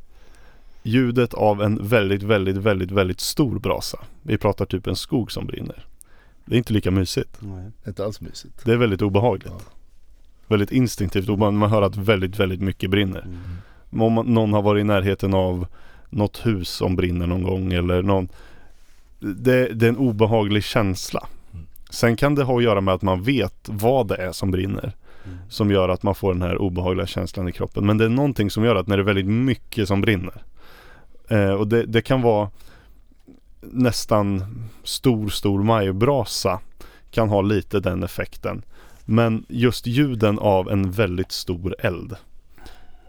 [0.82, 3.98] ljudet av en väldigt, väldigt, väldigt, väldigt stor brasa.
[4.22, 5.84] Vi pratar typ en skog som brinner.
[6.44, 7.36] Det är inte lika mysigt.
[7.40, 7.70] Nej.
[7.86, 8.64] Inte alls mysigt.
[8.64, 9.52] Det är väldigt obehagligt.
[9.52, 9.60] Ja.
[10.46, 13.20] Väldigt instinktivt och man, man hör att väldigt, väldigt mycket brinner.
[13.20, 14.02] Mm.
[14.04, 15.66] Om man- någon har varit i närheten av
[16.10, 18.28] något hus som brinner någon gång eller någon
[19.20, 21.26] det, det är en obehaglig känsla.
[21.94, 24.92] Sen kan det ha att göra med att man vet vad det är som brinner.
[25.24, 25.38] Mm.
[25.48, 27.86] Som gör att man får den här obehagliga känslan i kroppen.
[27.86, 30.42] Men det är någonting som gör att när det är väldigt mycket som brinner.
[31.28, 32.50] Eh, och det, det kan vara
[33.60, 34.44] nästan
[34.84, 36.60] stor, stor majbrasa.
[37.10, 38.62] Kan ha lite den effekten.
[39.04, 42.16] Men just ljuden av en väldigt stor eld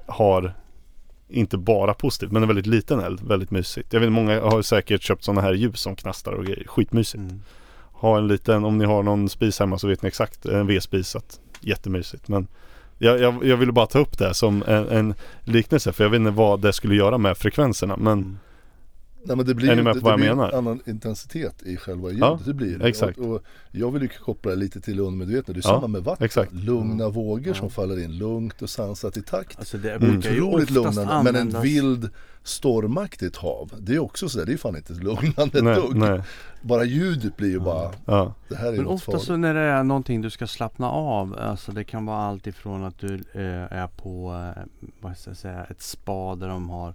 [0.06, 0.54] har
[1.28, 3.94] inte bara positivt men en väldigt liten eld, väldigt mysigt.
[3.94, 7.16] Jag vet många har säkert köpt sådana här ljus som knastrar och grejer, skitmysigt.
[7.16, 7.42] Mm.
[8.00, 11.16] Ha en liten, om ni har någon spis hemma så vet ni exakt, en vedspis
[11.16, 12.28] att jättemysigt.
[12.28, 12.48] Men
[12.98, 16.20] jag, jag, jag ville bara ta upp det som en, en liknelse för jag vet
[16.20, 18.38] inte vad det skulle göra med frekvenserna men Mm.
[19.28, 20.50] Nej, men det blir Är ni ju- med på det, vad jag menar?
[20.52, 22.20] en annan intensitet i själva ljudet.
[22.22, 22.88] Ja, det blir det.
[22.88, 23.18] exakt.
[23.18, 25.54] Och, och jag vill ju koppla det lite till undermedvetna.
[25.54, 26.26] Det är Ja, samma med vatten.
[26.26, 26.54] exakt.
[26.54, 29.60] Lugna vågor som faller in lugnt och sansat i takt.
[29.60, 30.12] Alltså det Mm.
[30.12, 31.02] brukar ju Otroligt lugnande.
[31.06, 32.10] Men en användas vild
[32.44, 33.72] stormaktigt hav.
[33.80, 35.96] Det är också sådär, det är fan inte lugnande ett nej, dugg.
[35.96, 36.22] nej,
[36.62, 39.26] Bara ljudet blir ju bara, ja, det här är Men ofta farligt.
[39.28, 42.84] så när det är någonting du ska slappna av, alltså det kan vara allt ifrån
[42.84, 43.42] att du eh,
[43.78, 44.64] är på eh,
[45.02, 46.94] vad ska jag säga, ett spa där de har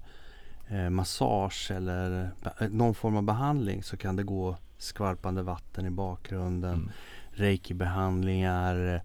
[0.91, 6.75] massage eller eh, någon form av behandling så kan det gå skvalpande vatten i bakgrunden,
[6.75, 6.91] Mm.
[7.33, 9.01] reiki-behandlingar, eh,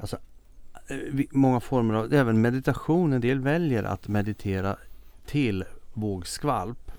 [0.00, 0.16] alltså
[0.88, 4.76] eh, många former av, även meditation, en del väljer att meditera
[5.26, 6.92] till vågskvalp.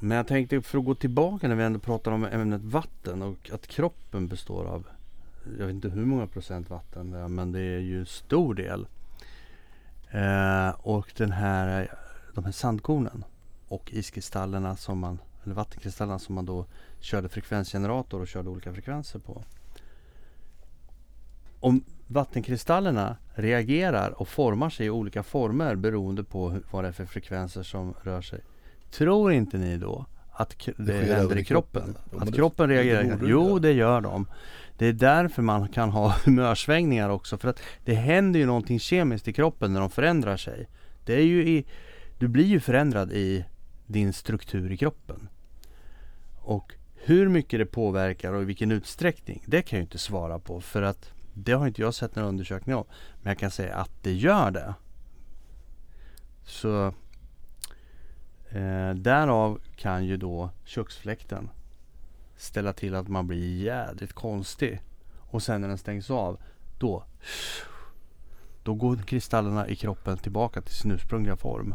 [0.00, 3.50] Men jag tänkte för att gå tillbaka när vi ändå pratar om ämnet vatten och
[3.52, 4.86] att kroppen består av
[5.58, 8.54] jag vet inte hur många procent vatten det är men det är ju en stor
[8.54, 8.86] del.
[10.10, 11.94] Eh, och den här,
[12.34, 13.24] de här sandkornen
[13.68, 16.66] och iskristallerna som man, eller vattenkristallerna som man då
[17.00, 19.44] körde frekvensgenerator och körde olika frekvenser på.
[21.60, 27.04] Om vattenkristallerna reagerar och formar sig i olika former beroende på vad det är för
[27.06, 28.40] frekvenser som rör sig.
[28.90, 31.82] Tror inte ni då att det, sker händer i kroppen?
[31.84, 31.96] kroppen.
[32.12, 33.16] Jo, att det- kroppen det reagerar?
[33.16, 34.26] det jo, det gör de.
[34.78, 37.38] Det är därför man kan ha humörsvängningar också.
[37.38, 40.68] För att det händer ju någonting kemiskt i kroppen när de förändrar sig.
[41.04, 41.64] Det är ju i,
[42.18, 43.44] du blir ju förändrad i
[43.86, 45.28] din struktur i kroppen.
[46.36, 50.60] Och hur mycket det påverkar och i vilken utsträckning, det kan jag inte svara på.
[50.60, 52.84] För att det har inte jag sett några undersökningar om.
[53.22, 54.74] Men jag kan säga att det gör det.
[56.44, 56.86] Så
[58.48, 61.50] eh, därav kan ju då köksfläkten
[62.36, 64.80] ställa till att man blir jädrigt konstig.
[65.18, 66.40] Och sen när den stängs av,
[66.78, 67.04] då
[68.62, 71.74] då går kristallerna i kroppen tillbaka till sin ursprungliga form.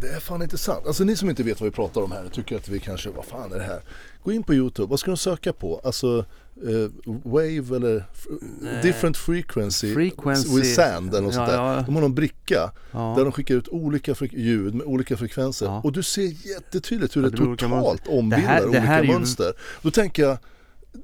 [0.00, 0.86] Det är fan inte sant.
[0.86, 3.10] Alltså ni som inte vet vad vi pratar om här nu tycker att vi kanske,
[3.10, 3.80] vad fan är det här?
[4.24, 5.80] Gå in på YouTube, vad ska de söka på?
[5.84, 6.24] Alltså
[6.66, 6.90] eh,
[7.24, 8.26] Wave eller f-
[8.82, 10.56] Different frequency, Frequency.
[10.56, 11.56] with sand eller något Ja, sånt där.
[11.56, 11.82] ja.
[11.86, 13.14] De har någon bricka Ja.
[13.16, 17.30] där de skickar ut olika ljud med olika frekvenser och du ser jättetydligt hur det,
[17.30, 19.52] det totalt ombildar Det här- det olika är ju- mönster.
[19.82, 20.38] Då tänker jag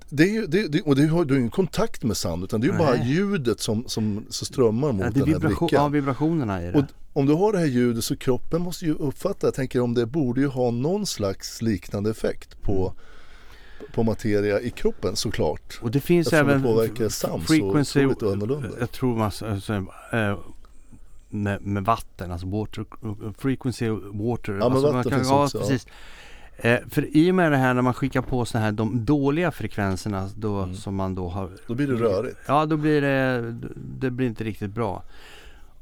[0.09, 2.67] det är ju, det, det, och det har, du ingen kontakt med sound utan det
[2.67, 3.09] är ju bara Nej.
[3.13, 5.69] ljudet som, som, som strömmar mot Ja, det är den här brickan.
[5.73, 6.79] ja, vibrationerna i det.
[6.79, 9.95] Och om du har det här ljudet så kroppen måste ju uppfatta, jag tänker om
[9.95, 12.93] det borde ju ha någon slags liknande effekt på,
[13.93, 15.79] på materia i kroppen såklart.
[15.83, 18.69] Och det finns Eftersom även det påverkar så frequency, otroligt annorlunda.
[18.81, 19.75] jag tror man, alltså,
[20.13, 20.39] eh,
[21.29, 22.85] med, med vatten, alltså water,
[23.39, 24.53] frequency water.
[24.53, 25.65] men alltså vatten finns ja, också, ja.
[25.67, 25.87] Precis.
[26.57, 29.51] Eh, för i och med det här när man skickar på såna här de dåliga
[29.51, 30.75] frekvenserna då Mm.
[30.75, 32.39] som man då har Då blir det rörigt.
[32.47, 33.55] Ja då blir det,
[33.99, 35.03] det blir inte riktigt bra.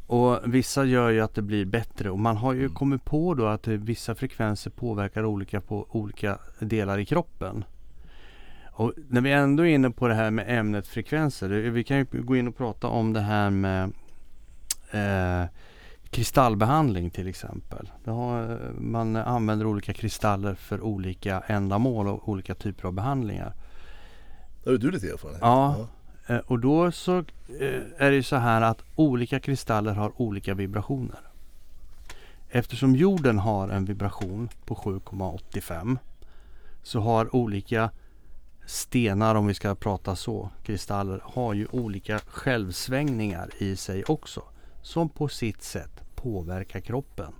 [0.06, 2.74] Och vissa gör ju att det blir bättre och man har ju Mm.
[2.74, 7.64] kommit på då att eh, vissa frekvenser påverkar olika på olika delar i kroppen.
[8.74, 11.48] Och när vi ändå är inne på det här med ämnet frekvenser.
[11.48, 13.92] det- Vi kan ju gå in och prata om det här med
[14.90, 15.44] eh,
[16.10, 17.90] kristallbehandling till exempel.
[18.04, 23.52] Har, eh, man använder olika kristaller för olika ändamål och olika typer av behandlingar.
[24.64, 25.40] Där har du lite erfarenhet.
[25.42, 25.76] Ja.
[25.78, 25.86] Eh,
[26.26, 31.20] Eh, och då så eh, är det så här att olika kristaller har olika vibrationer.
[32.48, 35.98] Eftersom jorden har en vibration på 7,85
[36.82, 37.90] så har olika
[38.66, 44.42] stenar, om vi ska prata så, kristaller, har ju olika självsvängningar i sig också.
[44.82, 47.32] Som på sitt sätt påverkar kroppen.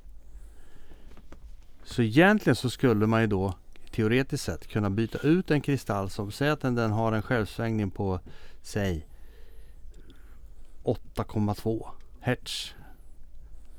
[1.85, 3.55] Så egentligen så skulle man ju då
[3.91, 7.91] teoretiskt sett kunna byta ut en kristall som säger att den, den har en självsvängning
[7.91, 8.21] på
[8.63, 9.07] säg
[10.85, 11.87] 8,2
[12.21, 12.75] hertz.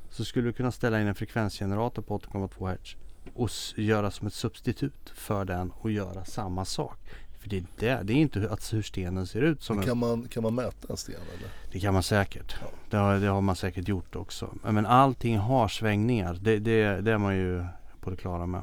[0.10, 2.96] så skulle du kunna ställa in en frekvensgenerator på 8,2 Hz
[3.34, 7.00] och göra som ett substitut för den och göra samma sak.
[7.40, 10.28] För det är, det, det är inte hur, hur stenen ser ut som Kan man,
[10.28, 11.50] kan man mäta en sten eller?
[11.72, 12.56] det kan man säkert.
[12.62, 12.68] Ja.
[12.90, 14.56] Det har, det har man säkert gjort också.
[14.64, 16.40] Men allting har svängningar.
[16.42, 17.66] Det, det, det är man ju
[18.02, 18.62] på det klara med.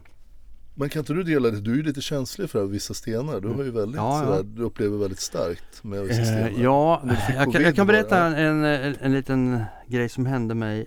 [0.81, 1.61] Men kan inte du dela det?
[1.61, 3.41] Du är ju lite känslig för vissa stenar.
[3.41, 4.25] Du har ju väldigt Ja, ja.
[4.25, 6.49] sådär, du upplever väldigt starkt med vissa stenar.
[6.49, 8.37] Eh, ja, Men du fick jag kan, jag kan berätta ja.
[8.37, 10.87] en, en, en liten grej som hände mig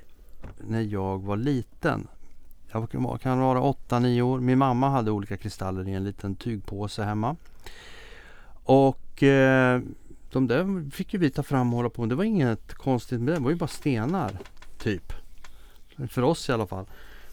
[0.68, 2.08] när jag var liten.
[2.72, 4.40] Jag kan vara 8-9 år.
[4.40, 7.36] Min mamma hade olika kristaller i en liten tygpåse hemma.
[8.64, 9.82] Och eh,
[10.32, 12.06] de där fick ju vi ta fram och hålla på.
[12.06, 13.38] Det var inget konstigt med det.
[13.38, 14.38] Det var ju bara stenar.
[14.78, 15.14] Typ.
[16.10, 16.86] För oss i alla fall.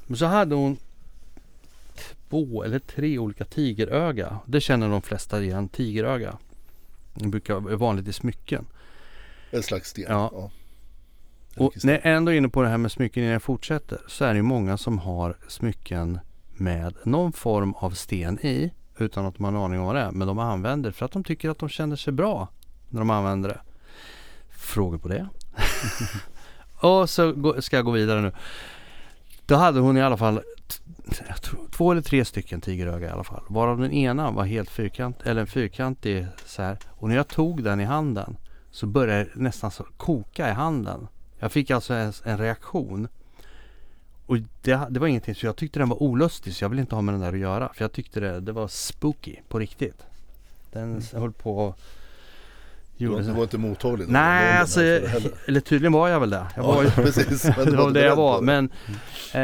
[0.07, 0.77] Men så hade hon
[2.29, 4.39] två eller tre olika tigeröga.
[4.47, 5.69] Det känner de flesta igen.
[5.69, 6.39] Tigeröga.
[7.15, 8.67] Det brukar vara vanligt i smycken.
[9.51, 10.05] En slags sten.
[10.09, 10.31] Ja.
[10.33, 10.51] ja.
[11.57, 14.25] Och när jag ändå är inne på det här med smycken innan jag fortsätter så
[14.25, 16.19] är det ju många som har smycken
[16.53, 20.01] med någon form av sten i utan att de har en aning om vad det
[20.01, 20.11] är.
[20.11, 22.49] Men de använder för att de tycker att de känner sig bra
[22.89, 23.61] när de använder det.
[24.51, 25.29] Frågor på det?
[26.87, 28.33] och så ska jag gå vidare nu.
[29.51, 30.41] Då hade hon i alla fall
[31.71, 33.43] två eller tre stycken tigeröga i alla fall.
[33.49, 36.79] Varav den ena var helt fyrkant, eller fyrkantig så här.
[36.91, 38.37] Och när jag tog den i handen
[38.71, 41.09] så började det nästan så koka i handen.
[41.39, 43.09] Jag fick alltså en, en reaktion.
[44.27, 46.95] Och det, det var ingenting, så jag tyckte den var olustig så jag ville inte
[46.95, 47.71] ha med den där att göra.
[47.75, 50.03] För jag tyckte det, det var spooky på riktigt.
[50.73, 51.79] Den s- höll på och
[53.09, 54.09] Var, du var inte mottaglig?
[54.09, 56.47] Nej, alltså, eller tydligen var jag väl det.
[56.57, 57.43] Jag var Ja, precis.
[57.43, 58.41] Det var det jag var.
[58.41, 58.71] Men
[59.35, 59.41] eh,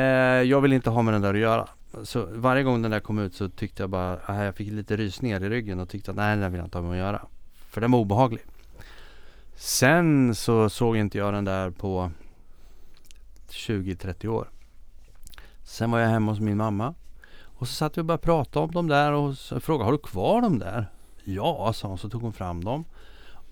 [0.48, 1.68] jag vill inte ha med den där att göra.
[2.02, 4.96] Så varje gång den där kom ut så tyckte jag bara, ah, jag fick lite
[4.96, 6.98] rysningar i ryggen och tyckte att nej, den där vill jag inte ha med att
[6.98, 7.26] göra.
[7.70, 8.40] För den var obehaglig.
[9.56, 12.10] Sen så såg inte jag den där på
[13.50, 14.50] 20-30 år.
[15.64, 16.94] Sen var jag hemma hos min mamma.
[17.58, 20.40] Och så satt vi och började prata om dem där och frågade, har du kvar
[20.40, 20.86] dem där?
[21.24, 21.98] Ja, sa hon.
[21.98, 22.84] Så tog hon fram dem.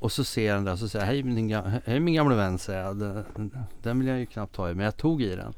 [0.05, 2.35] Och så ser jag den där och så säger hej min, ga- hej min gamla
[2.37, 2.97] vän, säger jag.
[2.97, 5.53] Den, den vill jag ju knappt ta i, men jag tog i den.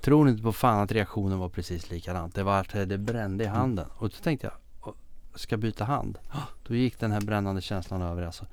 [0.00, 2.34] Tror inte på fan att reaktionen var precis likadant.
[2.34, 3.86] Det var att det brände i handen.
[3.96, 4.54] Och då tänkte jag,
[4.88, 4.94] "Åh,
[5.34, 6.18] ska jag byta hand?
[6.66, 8.46] Då gick den här brännande känslan över alltså.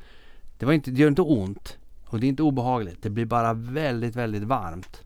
[0.57, 1.77] Det, var inte, det gör inte ont.
[2.05, 3.03] Och det är inte obehagligt.
[3.03, 5.01] Det blir bara väldigt, väldigt varmt.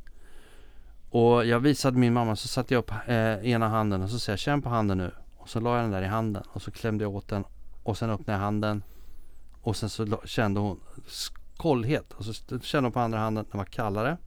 [1.10, 3.16] Och jag visade min mamma så satte jag upp eh,
[3.52, 5.12] ena handen och så sa jag känn på handen nu.
[5.38, 7.44] Och så la jag den där i handen och så klämde jag åt den.
[7.84, 8.84] Och sen öppnade jag handen.
[9.66, 12.14] Och sen så kände hon skållhet.
[12.14, 14.18] Och så kände hon på andra handen, den var kallare.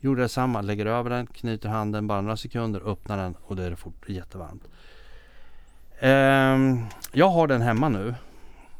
[0.00, 3.70] Gjorde detsamma, lägger över den, knyter handen bara några sekunder, öppnar den och då är
[3.70, 4.62] det fort jättevarmt.
[6.00, 6.78] Ehm,
[7.12, 8.14] jag har den hemma nu.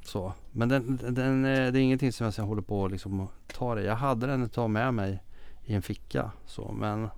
[0.04, 0.32] Så.
[0.52, 3.86] Men den, den, eh, det är ingenting som jag håller på och liksom tar i.
[3.86, 5.22] Jag hade den ett tag med mig
[5.64, 6.30] i en ficka.
[6.46, 7.08] Så, men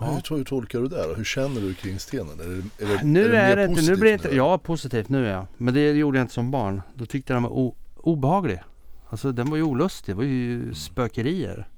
[0.00, 0.20] ja.
[0.28, 1.14] hur, hur tolkar du det då?
[1.14, 2.40] Hur känner du kring stenen?
[2.40, 4.36] Är det, är det, Nu det är mer det inte, nu blir det inte, nu?
[4.36, 5.46] ja positivt nu ja.
[5.56, 6.82] Men det gjorde jag inte som barn.
[6.94, 8.60] Då tyckte jag den var o, obehaglig.
[9.08, 11.68] Alltså den var ju olustig, det var ju spökerier.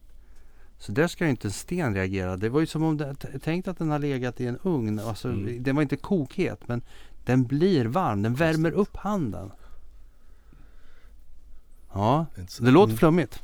[0.79, 2.37] Så där ska ju inte en sten reagera.
[2.37, 4.99] Det var ju som om, det, tänk att den har legat i en ugn.
[4.99, 5.63] Alltså Mm.
[5.63, 6.83] den var inte kokhet men
[7.25, 9.51] den blir varm, den värmer upp handen.
[11.93, 12.27] Ja,
[12.61, 12.99] det låter Mm.
[12.99, 13.43] flummigt.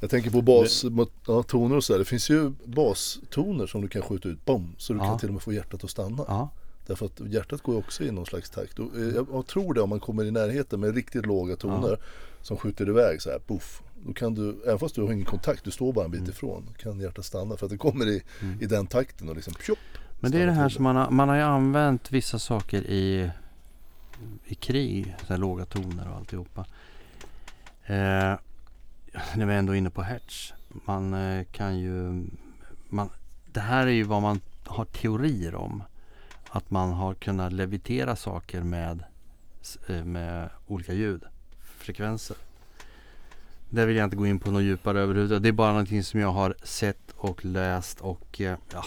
[0.00, 1.42] Jag tänker på bas, mot- ja,
[1.76, 1.98] och sådär.
[1.98, 5.04] Det finns ju bastoner som du kan skjuta ut, bom, så du Ja.
[5.04, 6.24] kan till och med få hjärtat att stanna.
[6.28, 6.50] Ja,
[6.88, 8.78] Därför att hjärtat går också i någon slags takt.
[8.78, 11.98] Och, eh, jag, tror det om man kommer i närheten med riktigt låga toner
[12.42, 13.82] som skjuter iväg så här, puff.
[14.06, 16.30] Då kan du, även fast du har ingen kontakt, du står bara en bit Mm.
[16.30, 18.22] ifrån, kan hjärtat stanna för att det kommer i,
[18.60, 19.78] i den takten och liksom pjopp.
[20.20, 23.30] Men det är det här som man har, man har ju använt vissa saker i,
[24.46, 26.66] i krig, så här låga toner och alltihopa.
[27.84, 28.34] Eh,
[29.36, 30.54] när vi är ändå inne på hertz.
[30.68, 32.24] Man eh, kan ju,
[32.88, 33.10] man,
[33.52, 35.82] det här är ju vad man har teorier om.
[36.48, 39.04] Att man har kunnat levitera saker med,
[39.88, 42.36] eh, med olika ljudfrekvenser.
[43.70, 45.42] Det vill jag inte gå in på något djupare överhuvudtaget.
[45.42, 48.84] Det är bara någonting som jag har sett och läst och eh, ja,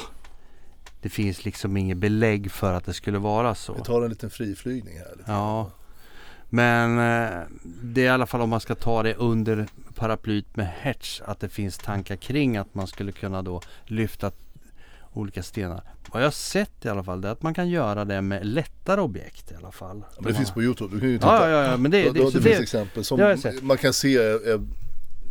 [1.02, 3.74] det finns liksom inget belägg för att det skulle vara så.
[3.74, 5.16] Vi tar en liten friflygning här.
[5.18, 5.32] Lite.
[5.32, 5.72] Ja.
[6.50, 7.40] Men eh,
[7.84, 11.22] det är i alla fall om man ska ta det under paraplyt med hertz.
[11.26, 14.32] Att det finns tankar kring att man skulle kunna då lyfta
[15.14, 15.84] olika stenar.
[16.12, 18.46] Vad jag har sett i alla fall det är att man kan göra det med
[18.46, 20.04] lättare objekt i alla fall.
[20.10, 21.50] Ja, men det finns på Youtube, du kan ju titta.
[21.50, 24.54] Ja, ja, ja, men det, det, det, det, finns exempel som man kan se är,
[24.54, 24.62] är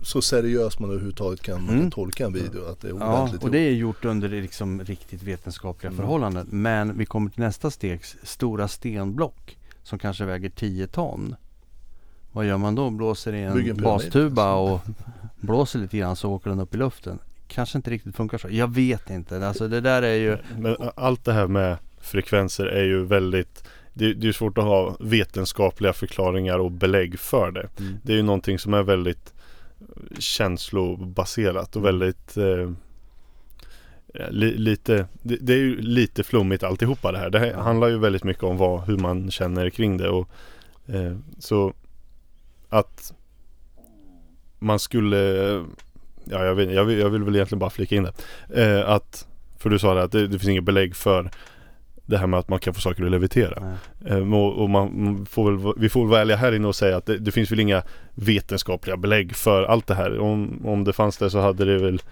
[0.02, 1.90] så seriöst man överhuvudtaget kan, Mm.
[1.90, 2.64] tolka en video.
[2.70, 5.96] Att det är Ja, och det är gjort under liksom riktigt vetenskapliga Mm.
[5.96, 6.46] förhållanden.
[6.50, 11.34] Men vi kommer till nästa steg, stora stenblock som kanske väger 10 ton.
[12.32, 12.90] Vad gör man då?
[12.90, 14.74] Blåser i en bastuba alltså.
[14.74, 14.80] och
[15.40, 17.18] blåser lite grann så åker den upp i luften.
[17.50, 18.48] Kanske inte riktigt funkar så.
[18.50, 19.46] Jag vet inte.
[19.48, 20.36] Alltså det där är ju...
[20.58, 24.96] Men allt det här med frekvenser är ju väldigt det, det är svårt att ha
[25.00, 27.68] vetenskapliga förklaringar och belägg för det.
[27.78, 27.98] Mm.
[28.02, 29.34] Det är ju någonting som är väldigt
[30.18, 32.70] känslobaserat och väldigt eh,
[34.30, 37.30] li, lite det, det, är ju lite flummigt alltihopa det här.
[37.30, 40.28] Det handlar ju väldigt mycket om vad, hur man känner kring det och
[40.86, 41.74] eh, så
[42.68, 43.14] att
[44.58, 45.64] man skulle
[46.24, 48.12] Ja jag, vet, jag, vill, jag vill väl egentligen bara flika in det.
[48.62, 49.26] Eh, att
[49.58, 51.30] För du sa det att det, det finns inget belägg för
[52.06, 53.76] det här med att man kan få saker att levitera.
[54.06, 57.06] Eh, och, och man får väl, vi får väl ärliga här inne och säga att
[57.06, 57.82] det, det, finns väl inga
[58.14, 60.18] vetenskapliga belägg för allt det här.
[60.18, 62.02] Om, om det fanns det så hade det väl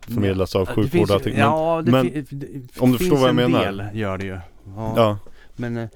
[0.00, 1.32] förmedlats av sjukvård och allting.
[1.32, 2.46] Men, ja, det, men, det
[2.78, 3.64] om du förstår vad jag menar.
[3.64, 4.38] del gör det ju.
[4.76, 4.92] Ja.
[4.96, 5.18] ja.
[5.56, 5.88] Men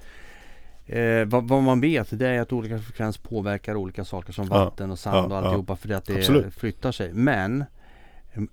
[0.85, 4.91] eh, vad, vad, man vet det är att olika frekvens påverkar olika saker som vatten
[4.91, 5.75] och sand ja, och alltihopa ja.
[5.75, 6.53] för att det Absolut.
[6.53, 7.13] flyttar sig.
[7.13, 7.65] Men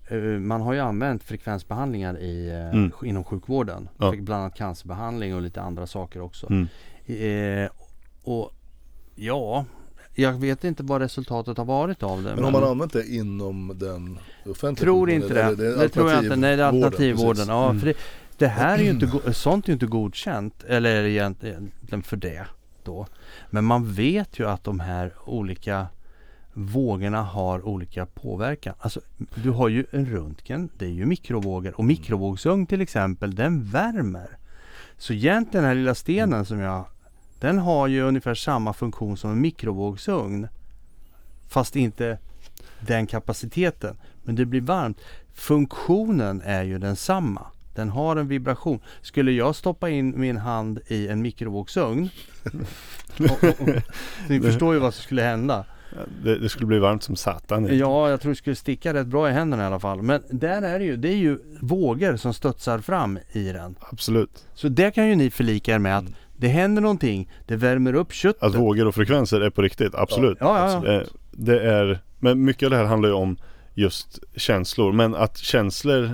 [0.09, 2.93] Eh, man har ju använt frekvensbehandlingar i, eh, mm.
[3.05, 3.89] inom sjukvården.
[3.99, 4.14] Ja.
[4.18, 6.47] Bland annat cancerbehandling och lite andra saker också.
[6.51, 6.68] Mm.
[7.07, 7.70] Eh,
[8.22, 8.53] och
[9.14, 9.64] ja,
[10.14, 12.28] jag vet inte vad resultatet har varit av det.
[12.28, 15.55] Men, men har man använt det inom den offentliga Tror inte det.
[15.55, 16.37] Det, det tror jag inte.
[16.37, 17.45] Nej, det är alternativvården.
[17.49, 17.81] Ja, mm.
[17.81, 17.95] för det,
[18.41, 20.64] det, här är ju inte, sånt är ju inte godkänt.
[20.68, 22.47] Eller egentligen för det
[22.84, 23.07] då.
[23.51, 25.86] Men man vet ju att de här olika
[26.53, 28.74] vågorna har olika påverkan.
[28.78, 29.01] Alltså,
[29.34, 34.38] du har ju en röntgen, det är ju mikrovågor och mikrovågsugn till exempel, den värmer.
[34.99, 36.84] Så egentligen den här lilla stenen som jag
[37.41, 40.49] den har ju ungefär samma funktion som en mikrovågsugn.
[41.49, 42.18] Fast inte
[42.80, 43.97] den kapaciteten.
[44.22, 45.01] Men det blir varmt.
[45.34, 47.47] Funktionen är ju densamma.
[47.81, 48.81] Den har en vibration.
[49.03, 52.09] Skulle jag stoppa in min hand i en mikrovågsugn.
[53.18, 53.83] och, och, och,
[54.28, 55.64] ni förstår ju vad som skulle hända.
[56.24, 57.78] Det, det, skulle bli varmt som satan.
[57.78, 60.03] Ja, jag tror det skulle sticka rätt bra i händerna i alla fall.
[60.03, 63.74] Men där är det ju, det är ju vågor som studsar fram i den.
[63.81, 64.47] Absolut.
[64.55, 66.05] Så det kan ju ni förlika er med att
[66.37, 68.43] det händer någonting, det värmer upp köttet.
[68.43, 70.39] Att vågor och frekvenser är på riktigt, absolut.
[70.41, 70.93] Ja, ja, ja.
[70.93, 73.37] Eh, det är, men mycket av det här handlar ju om
[73.74, 74.93] just känslor.
[74.93, 76.11] Men att känslor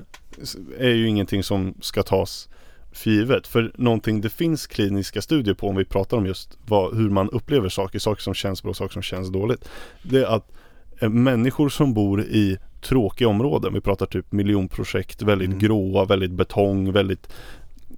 [0.78, 2.48] är ju ingenting som ska tas
[2.92, 3.46] för givet.
[3.46, 7.30] För någonting det finns kliniska studier på om vi pratar om just vad, hur man
[7.30, 9.68] upplever saker, saker som känns bra och saker som känns dåligt.
[10.02, 10.52] Det är att
[11.00, 15.58] eh, människor som bor i tråkiga områden, vi pratar typ miljonprojekt, väldigt mm.
[15.58, 17.28] gråa, väldigt betong, väldigt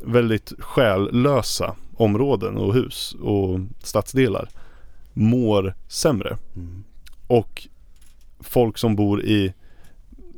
[0.05, 4.49] väldigt själlösa områden och hus och stadsdelar
[5.12, 6.39] mår sämre.
[6.57, 6.84] Mm.
[7.26, 7.68] Och
[8.41, 9.55] folk som bor i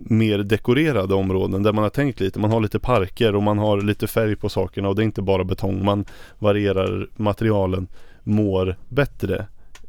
[0.00, 2.38] mer dekorerade områden där man har tänkt lite.
[2.38, 5.22] Man har lite parker och man har lite färg på sakerna och det är inte
[5.22, 5.84] bara betong.
[5.84, 6.04] Man
[6.38, 7.88] varierar materialen,
[8.22, 9.46] mår bättre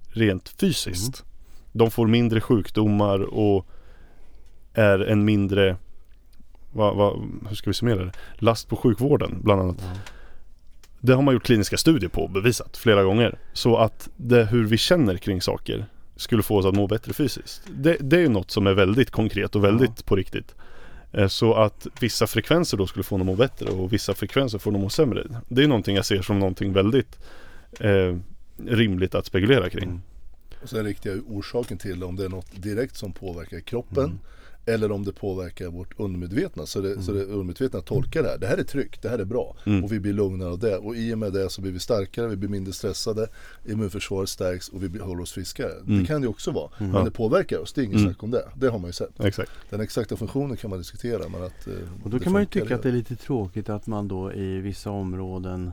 [0.07, 1.19] rent fysiskt.
[1.19, 1.27] Mm.
[1.71, 3.67] De får mindre sjukdomar och
[4.73, 5.77] är en mindre,
[6.71, 8.11] vad, vad, hur ska vi summera det?
[8.35, 9.81] Last på sjukvården bland annat.
[9.81, 9.97] Mm.
[10.99, 13.39] Det har man gjort kliniska studier på och bevisat flera gånger.
[13.53, 15.85] Så att det, hur vi känner kring saker
[16.21, 17.61] skulle få oss att må bättre fysiskt.
[17.67, 20.03] Det, det är ju något som är väldigt konkret och väldigt ja.
[20.05, 20.55] på riktigt.
[21.11, 24.59] Eh, så att vissa frekvenser då skulle få dem att må bättre och vissa frekvenser
[24.59, 25.27] får dem att må sämre.
[25.47, 27.19] Det är någonting jag ser som någonting väldigt
[27.79, 28.17] eh,
[28.65, 29.83] rimligt att spekulera kring.
[29.83, 30.01] Mm.
[30.63, 34.19] Och sen riktiga orsaken till om det är något direkt som påverkar kroppen mm.
[34.65, 36.65] Eller om det påverkar vårt undermedvetna.
[36.65, 37.03] Så det, mm.
[37.03, 38.37] så det undermedvetna tolkar det här.
[38.37, 39.55] Det här är tryggt, det här är bra.
[39.65, 39.83] Mm.
[39.83, 40.77] Och vi blir lugnare av det.
[40.77, 43.27] Och i och med det så blir vi starkare, vi blir mindre stressade.
[43.65, 45.71] Immunförsvaret stärks och vi håller oss friskare.
[45.71, 45.99] Mm.
[45.99, 46.71] Det kan det också vara.
[46.79, 46.91] Mm.
[46.91, 48.07] Men det påverkar oss, det är inget mm.
[48.07, 48.49] snack om det.
[48.55, 49.19] Det har man ju sett.
[49.19, 49.51] Exakt.
[49.69, 51.29] Den exakta funktionen kan man diskutera.
[51.29, 53.87] Men att, eh, och då kan man ju tycka att det är lite tråkigt att
[53.87, 55.71] man då i vissa områden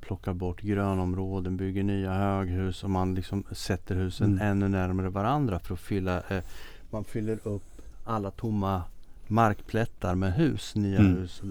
[0.00, 4.46] plockar bort grönområden, bygger nya höghus och man liksom sätter husen mm.
[4.50, 6.42] ännu närmare varandra för att fylla eh,
[6.90, 7.62] man fyller upp
[8.04, 8.82] alla tomma
[9.26, 11.16] markplättar med hus, nya mm.
[11.16, 11.42] hus.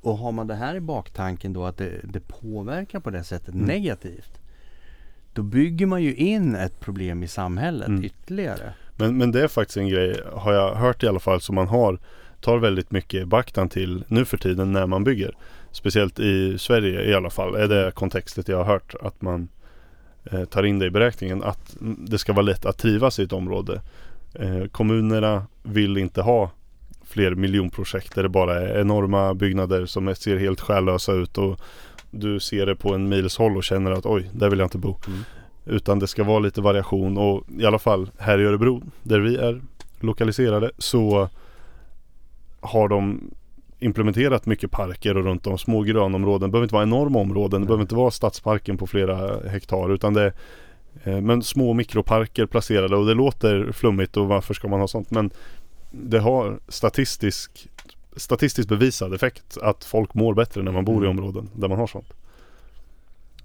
[0.00, 3.54] Och har man det här i baktanken då att det, det påverkar på det sättet
[3.54, 3.66] mm.
[3.66, 4.40] negativt.
[5.32, 8.04] Då bygger man ju in ett problem i samhället mm.
[8.04, 8.74] ytterligare.
[8.96, 11.68] Men, men det är faktiskt en grej, har jag hört i alla fall, som man
[11.68, 11.98] har
[12.40, 15.34] tar väldigt mycket beaktan till nu för tiden när man bygger.
[15.72, 19.48] Speciellt i Sverige i alla fall är det kontextet jag har hört att man
[20.24, 23.32] eh, tar in det i beräkningen att det ska vara lätt att trivas i ett
[23.32, 23.80] område.
[24.40, 26.50] Eh, kommunerna vill inte ha
[27.04, 31.60] fler miljonprojekt där det bara är enorma byggnader som ser helt själlösa ut och
[32.10, 34.78] du ser det på en mils håll och känner att oj, där vill jag inte
[34.78, 34.96] bo.
[35.06, 35.20] Mm.
[35.64, 39.36] Utan det ska vara lite variation och i alla fall här i Örebro där vi
[39.36, 39.60] är
[40.00, 41.28] lokaliserade så
[42.60, 43.30] har de
[43.78, 46.48] implementerat mycket parker och runt om små grönområden.
[46.48, 47.60] Det behöver inte vara enorma områden.
[47.60, 50.32] Det behöver inte vara stadsparken på flera hektar utan det Eh,
[51.04, 55.10] Men små mikroparker placerade och det låter flummigt och varför ska man ha sånt?
[55.10, 55.30] Men
[55.90, 57.68] det har statistisk,
[58.16, 61.18] statistiskt bevisad effekt att folk mår bättre när man bor i Mm.
[61.18, 62.12] områden där man har sånt.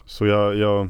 [0.06, 0.90] Så jag, jag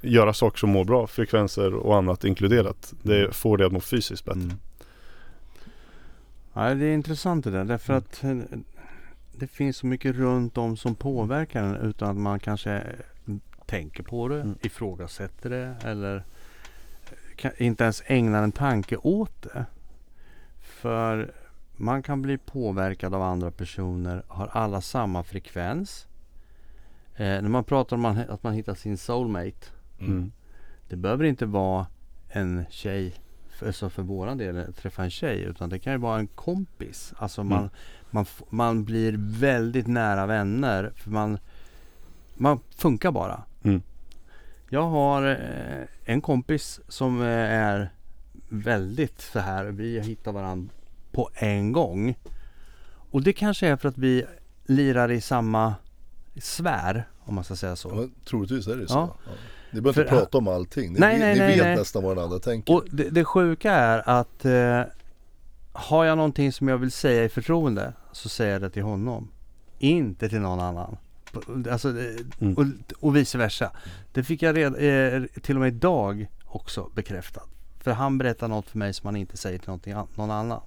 [0.00, 2.94] göra saker som mår bra, frekvenser och annat inkluderat.
[3.02, 4.40] Det får det att må fysiskt bättre.
[4.40, 4.56] Mm.
[6.54, 8.04] Ja, det är intressant det där därför Mm.
[8.04, 8.58] att eh,
[9.38, 12.82] det finns så mycket runt om som påverkar en utan att man kanske eh,
[13.66, 14.58] tänker på det, Mm.
[14.62, 19.64] ifrågasätter det eller eh, kan, inte ens ägnar en tanke åt det.
[20.60, 21.32] För
[21.76, 26.06] man kan bli påverkad av andra personer, har alla samma frekvens.
[27.16, 29.66] Eh, när man pratar om man, att man hittar sin soulmate.
[30.00, 30.32] Mm.
[30.88, 31.86] Det behöver inte vara
[32.28, 33.14] en tjej,
[33.48, 35.40] för, så för våran del, att träffa en tjej.
[35.42, 37.12] Utan det kan ju vara en kompis.
[37.16, 37.70] Alltså man, Mm.
[38.10, 40.92] man, man blir väldigt nära vänner.
[40.96, 41.38] För man,
[42.34, 43.42] man funkar bara.
[44.74, 47.90] Jag har eh, en kompis som eh, är
[48.48, 49.64] väldigt så här.
[49.64, 50.74] Vi hittar varandra
[51.12, 52.18] på en gång.
[53.10, 54.24] Och det kanske är för att vi
[54.66, 55.74] lirar i samma
[56.36, 57.08] sfär.
[57.24, 57.88] Om man ska säga så.
[57.94, 58.94] Ja, troligtvis är det så.
[58.94, 59.16] Ja.
[59.26, 59.32] Ja.
[59.70, 60.92] Ni behöver inte prata om allting.
[60.92, 61.76] Ni, Nej, nej, ni nej, vet nej.
[61.76, 62.74] nästan vad den andra tänker.
[62.74, 64.82] Och det, det sjuka är att eh,
[65.72, 69.30] har jag någonting som jag vill säga i förtroende så säger jag det till honom.
[69.78, 70.96] Inte till någon annan.
[71.70, 72.54] Alltså, eh, Mm.
[72.54, 72.64] och,
[73.00, 73.70] och vice versa.
[74.12, 74.74] Det fick jag red,
[75.14, 77.48] eh, till och med idag också bekräftat.
[77.80, 80.60] För han berättar något för mig som han inte säger till någon annan.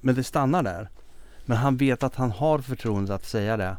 [0.00, 0.88] Men det stannar där.
[1.44, 3.76] Men han vet att han har förtroende att säga det.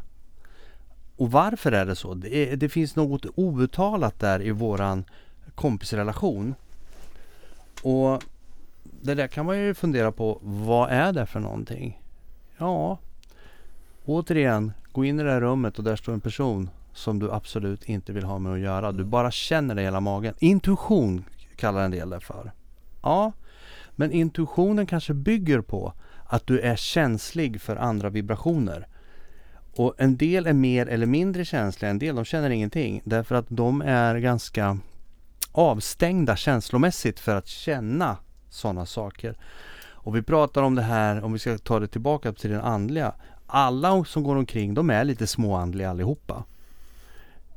[1.16, 2.14] Och varför är det så?
[2.14, 5.04] Det, är, det finns något outtalat där i våran
[5.54, 6.54] kompisrelation.
[7.82, 8.22] Och
[8.82, 10.38] det där kan man ju fundera på.
[10.42, 12.02] Vad är det för någonting?
[12.58, 12.98] Ja,
[14.04, 17.84] återigen, gå in i det här rummet och där står en person som du absolut
[17.84, 18.92] inte vill ha med att göra.
[18.92, 20.34] Du bara känner det i hela magen.
[20.38, 21.24] Intuition
[21.56, 22.52] kallar en del det för.
[23.02, 23.32] Ja,
[23.90, 25.92] men intuitionen kanske bygger på
[26.26, 28.86] att du är känslig för andra vibrationer.
[29.76, 33.02] Och en del är mer eller mindre känsliga, en del de känner ingenting.
[33.04, 34.78] Därför att de är ganska
[35.52, 38.16] avstängda känslomässigt för att känna
[38.48, 39.36] sådana saker.
[40.06, 43.14] Och vi pratar om det här, om vi ska ta det tillbaka till den andliga.
[43.46, 46.44] Alla som går omkring, de är lite småandliga allihopa.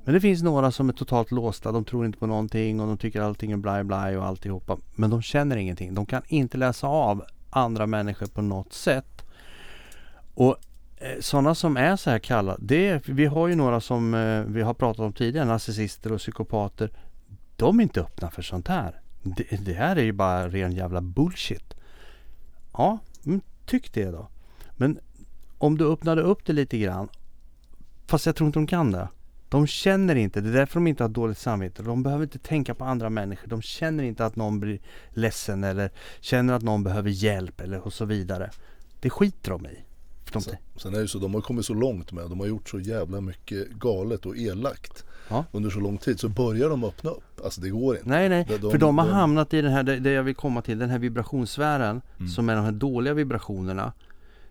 [0.04, 2.98] Men det finns några som är totalt låsta, de tror inte på någonting och de
[2.98, 4.78] tycker allting är blaj blaj och alltihopa.
[4.96, 9.26] Men de känner ingenting, de kan inte läsa av andra människor på något sätt.
[10.34, 10.56] Och
[10.98, 12.58] eh, sådana som är så här kalla...
[12.60, 16.92] det vi har ju några som eh, vi har pratat om tidigare, narcissister och psykopater.
[17.56, 19.02] De är inte öppna för sånt här.
[19.24, 21.74] Det, det här är ju bara ren jävla bullshit.
[22.74, 24.28] Ja, men tyck det då.
[24.76, 25.00] Men
[25.60, 27.08] om du öppnade upp det lite grann.
[28.08, 29.08] Fast jag tror inte de kan det.
[29.50, 31.84] De känner inte, det är därför de inte har dåligt samvete.
[31.84, 33.48] De behöver inte tänka på andra människor.
[33.48, 34.80] De känner inte att någon blir
[35.10, 38.50] ledsen eller känner att någon behöver hjälp eller och så vidare.
[39.00, 39.80] Det skiter de i.
[40.34, 42.48] De, Sen, sen är det ju så, de har kommit så långt med, de har
[42.48, 45.46] gjort så jävla mycket galet och elakt Ja.
[45.52, 46.20] under så lång tid.
[46.20, 48.10] Så börjar de öppna upp, alltså det går inte.
[48.10, 48.46] Nej, nej.
[48.50, 50.90] De- de- för de har hamnat i den här, det jag vill komma till, den
[50.90, 52.30] här vibrationssfären Mm.
[52.30, 53.94] som är de här dåliga vibrationerna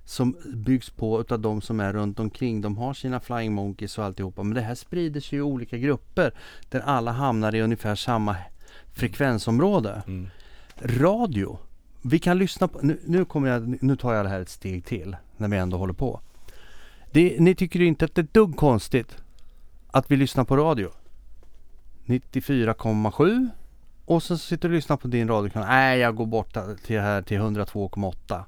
[0.09, 2.61] som byggs på utav de som är runt omkring.
[2.61, 4.43] De har sina flying monkeys och alltihopa.
[4.43, 6.35] Men det här sprider sig i olika grupper
[6.69, 8.37] där alla hamnar i ungefär samma
[8.93, 10.03] frekvensområde.
[10.07, 10.29] Mm.
[10.83, 11.59] Radio.
[12.03, 14.85] Vi kan lyssna på, nu, nu, kommer jag, nu tar jag det här ett steg
[14.85, 16.21] till när vi ändå håller på.
[17.11, 19.17] Det, ni tycker inte att det är ett dugg konstigt
[19.87, 20.91] att vi lyssnar på radio?
[22.07, 23.49] 94,7
[24.05, 25.69] och så sitter du och lyssnar på din radiokanal.
[25.69, 26.57] Nej, jag går bort
[26.87, 28.45] till här till 102,8.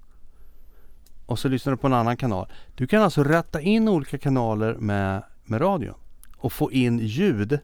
[1.31, 2.47] Och så lyssnar du på en annan kanal.
[2.75, 5.95] Du kan alltså ratta in olika kanaler med, med radion
[6.37, 7.59] och få in ljud.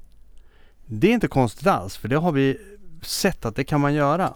[0.86, 2.58] Det är inte konstigt alls för det har vi
[3.02, 4.34] sett att det kan man göra.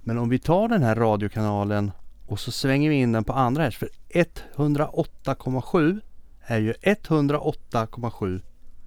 [0.00, 1.90] Men om vi tar den här radiokanalen
[2.26, 3.76] och så svänger vi in den på andra hertz.
[3.76, 6.00] För 108,7
[6.40, 8.40] är ju 108,7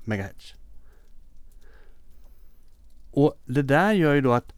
[0.03, 0.53] MHz.
[3.11, 4.53] Och det där gör ju då att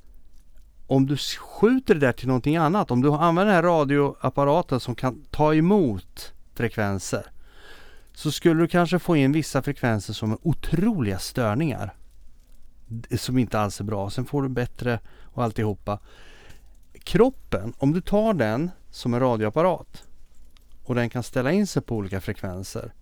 [0.87, 4.95] om du skjuter det där till någonting annat, om du använder den här radioapparaten som
[4.95, 7.25] kan ta emot frekvenser.
[8.13, 11.93] Så skulle du kanske få in vissa frekvenser som är otroliga störningar.
[13.17, 14.09] Som inte alls är bra.
[14.09, 15.99] Sen får du bättre och alltihopa.
[17.03, 20.03] Kroppen, om du tar den som en radioapparat
[20.83, 22.93] och den kan ställa in sig på olika frekvenser.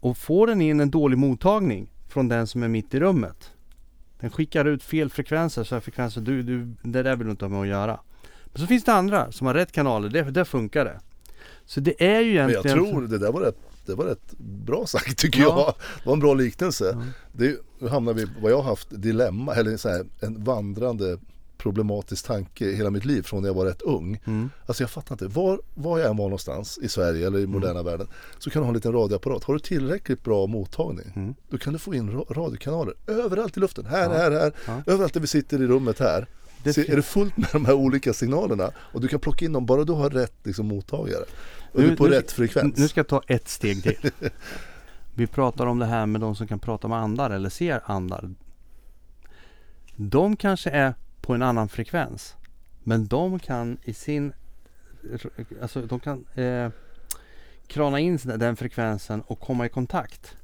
[0.00, 3.50] Och får den in en dålig mottagning från den som är mitt i rummet.
[4.20, 7.44] Den skickar ut fel frekvenser, så här frekvenser du, du, det där vill du inte
[7.44, 8.00] ha med att göra.
[8.52, 11.00] Men så finns det andra som har rätt kanaler, där, där funkar det.
[11.64, 12.76] Så det är ju Men egentligen...
[12.78, 15.46] jag tror det där var rätt, Det var rätt bra sagt tycker Ja.
[15.66, 15.74] jag.
[16.02, 16.96] Det var en bra liknelse.
[17.32, 21.18] Det, nu hamnar vi vad jag har haft dilemma, eller så här, en vandrande
[21.60, 24.20] problematisk tanke hela mitt liv från när jag var rätt ung.
[24.26, 24.50] Mm.
[24.66, 27.52] Alltså jag fattar inte, var, var jag än var någonstans i Sverige eller i Mm.
[27.52, 28.06] moderna världen
[28.38, 29.44] så kan du ha en liten radioapparat.
[29.44, 31.34] Har du tillräckligt bra mottagning Mm.
[31.50, 33.86] då kan du få in ra- radiokanaler överallt i luften.
[33.86, 34.52] Här, här, här.
[34.66, 34.82] Ja.
[34.92, 36.26] Överallt där vi sitter i rummet här.
[36.64, 39.66] Det är det fullt med de här olika signalerna och du kan plocka in dem
[39.66, 41.24] bara du har rätt liksom, mottagare.
[41.72, 42.78] Och du är på rätt frekvens.
[42.78, 44.10] Nu ska jag ta ett steg till.
[45.14, 48.30] Vi pratar om det här med de som kan prata med andar eller ser andar.
[49.96, 50.94] De kanske är
[51.30, 52.36] på en annan frekvens.
[52.82, 54.32] Men de kan i sin...
[55.62, 56.70] Alltså de kan eh,
[57.66, 60.36] krana in den frekvensen och komma i kontakt.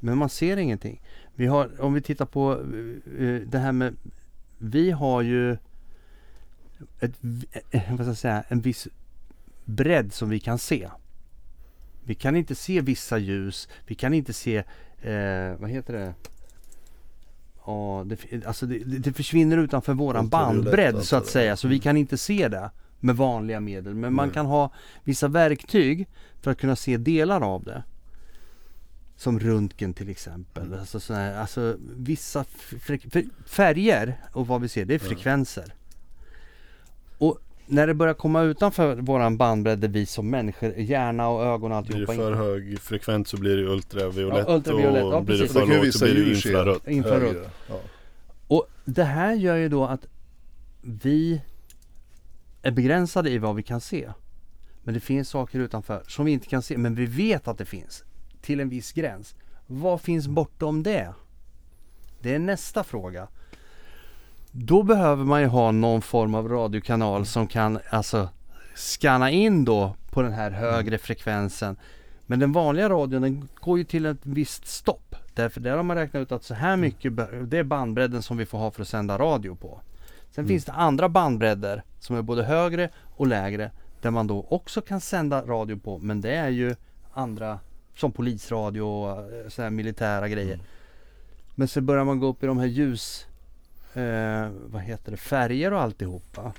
[0.00, 1.02] Men man ser ingenting.
[1.34, 3.96] Vi har, om vi tittar på eh, eh det här med...
[4.58, 5.52] Vi har ju
[7.00, 7.14] ett,
[7.70, 8.88] eh, eh, vad ska jag säga, en viss
[9.64, 10.88] bredd som vi kan se.
[12.04, 13.68] Vi kan inte se vissa ljus.
[13.86, 14.56] Vi kan inte se,
[15.02, 16.14] eh, vad heter det?
[17.66, 21.16] Ja, det, alltså det, det försvinner utanför våran bandbredd så alltså.
[21.16, 21.56] att säga.
[21.56, 23.94] Så vi kan inte se det med vanliga medel.
[23.94, 24.72] Men man kan ha
[25.04, 26.08] vissa verktyg
[26.40, 27.82] för att kunna se delar av det.
[29.16, 30.74] Som röntgen till exempel.
[30.74, 32.44] Alltså, såna här, alltså vissa
[33.46, 35.74] färger och vad vi ser det är frekvenser.
[37.18, 37.38] Och
[37.72, 41.84] när det börjar komma utanför våran bandbredd där vi som människor, hjärna och ögon och
[41.84, 45.38] Blir det alltihopa för hög frekvent så blir det ultraviolett, Ja, ultraviolett, och ja, blir
[45.38, 46.88] det för lågt så blir det infrarött.
[46.88, 47.48] infrarött.
[47.68, 47.80] Ja.
[48.46, 50.06] Och det här gör ju då att
[50.82, 51.40] vi
[52.62, 54.10] är begränsade i vad vi kan se.
[54.82, 57.64] Men det finns saker utanför som vi inte kan se, men vi vet att det
[57.64, 58.04] finns.
[58.42, 59.34] Till en viss gräns.
[59.66, 61.14] Vad finns bortom det?
[62.20, 63.28] Det är nästa fråga.
[64.52, 68.28] Då behöver man ju ha någon form av radiokanal som kan alltså
[68.74, 71.76] scanna in då på den här högre frekvensen.
[72.26, 75.16] Men den vanliga radion den går ju till ett visst stopp.
[75.34, 78.36] Därför där har man räknat ut att så här mycket, be- det är bandbredden som
[78.36, 79.80] vi får ha för att sända radio på.
[80.30, 83.70] Sen finns det andra bandbredder som är både högre och lägre
[84.02, 86.74] där man då också kan sända radio på men det är ju
[87.12, 87.58] andra
[87.96, 90.58] som polisradio och eh, så här militära grejer.
[91.54, 93.26] Men så börjar man gå upp i de här ljus,
[93.94, 96.52] eh, vad heter det, färger och alltihopa.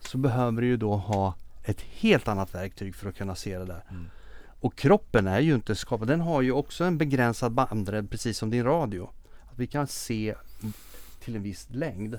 [0.00, 1.34] Så behöver du ju då ha
[1.64, 3.84] ett helt annat verktyg för att kunna se det där.
[3.90, 4.10] Mm.
[4.60, 8.50] Och kroppen är ju inte skapad, den har ju också en begränsad bandbredd precis som
[8.50, 9.10] din radio.
[9.52, 10.34] Att vi kan se
[11.20, 12.18] till en viss längd.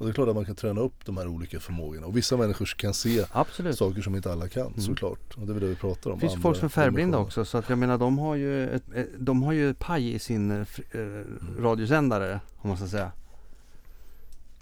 [0.00, 2.06] Och det är klart att man kan träna upp de här olika förmågorna.
[2.06, 3.78] Och vissa människor kan se Absolut.
[3.78, 5.34] saker som inte alla kan såklart.
[5.36, 6.16] Och det är väl det vi pratar om.
[6.16, 8.68] Det finns andra folk som är färgblinda också så att jag menar de har ju
[8.70, 11.24] ett, ett, de har ju paj i sin eh, eh,
[11.58, 13.12] radiosändare om man ska säga.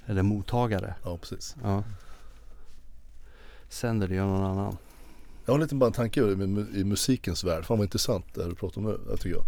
[0.06, 0.94] Eller mottagare.
[1.04, 1.56] Ja precis.
[1.62, 1.82] Ja.
[3.68, 4.76] Sänder det gör någon annan.
[5.44, 7.64] Jag har en liten bara en tanke i mu- i musikens värld.
[7.64, 9.44] Fan vad intressant det här du pratar om nu, tycker jag.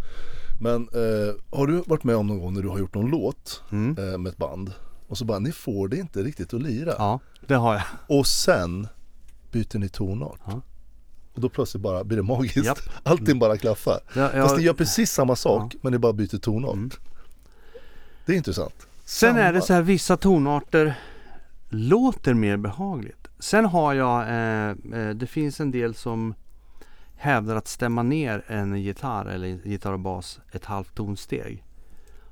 [0.60, 3.62] Men eh, har du varit med om någon gång när du har gjort någon låt
[3.72, 3.98] Mm.
[4.12, 4.72] eh, med ett band
[5.10, 6.94] och så bara ni får det inte riktigt att lira.
[6.98, 7.82] Ja, det har jag.
[8.18, 8.88] Och sen
[9.50, 10.40] byter ni tonart.
[10.46, 10.60] Ja.
[11.34, 12.56] Och då plötsligt bara blir det magiskt.
[12.66, 12.78] Japp.
[13.02, 14.00] Allting bara klaffar.
[14.14, 16.74] jag, Fast ni gör precis samma sak men ni bara byter tonart.
[16.74, 16.90] Mm.
[18.26, 18.86] Det är intressant.
[19.04, 20.98] sen är det Samma- så här vissa tonarter
[21.68, 23.28] låter mer behagligt.
[23.38, 26.34] Sen har jag, eh, eh, det finns en del som
[27.16, 31.64] hävdar att stämma ner en gitarr eller gitarr och bas ett halvt tonsteg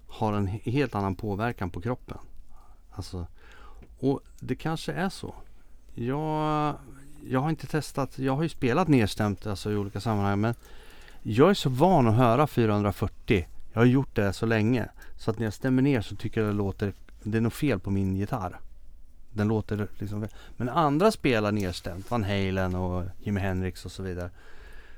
[0.09, 2.19] har en he- helt annan påverkan på kroppen.
[2.99, 3.27] Alltså,
[3.99, 5.35] och det kanske är så.
[5.95, 6.75] Jag,
[7.27, 10.55] jag har inte testat, jag har ju spelat nedstämt alltså, i olika sammanhang men
[11.23, 13.47] jag är så van att höra 440.
[13.73, 14.89] Jag har gjort det så länge.
[15.17, 16.93] Så att när jag stämmer ner så tycker jag det låter,
[17.23, 18.61] det är nog fel på min gitarr.
[19.33, 20.27] Den låter liksom
[20.57, 24.31] Men andra spelar nedstämt, Van Halen och Jimi Hendrix och så vidare.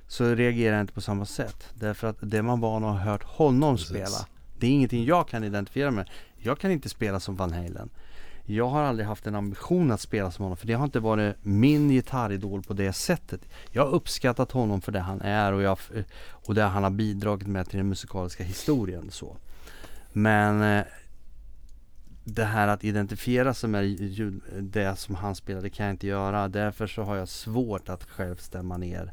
[0.09, 1.69] Så reagerar jag inte på samma sätt.
[1.75, 3.89] Därför att det man van att ha hört honom Precis.
[3.89, 4.27] spela.
[4.59, 6.11] Det är ingenting jag kan identifiera med.
[6.43, 7.91] Jag kan inte spela som Van Halen.
[8.45, 11.37] Jag har aldrig haft en ambition att spela som honom för det har inte varit
[11.43, 13.41] min gitarridol på det sättet.
[13.71, 15.79] Jag har uppskattat honom för det han är och, jag,
[16.31, 19.11] och det han har bidragit med till den musikaliska historien.
[19.11, 19.37] Så.
[20.13, 20.85] Men eh,
[22.25, 23.85] det här att identifiera sig med
[24.61, 26.49] det som han spelade kan jag inte göra.
[26.49, 29.13] Därför så har jag svårt att själv stämma ner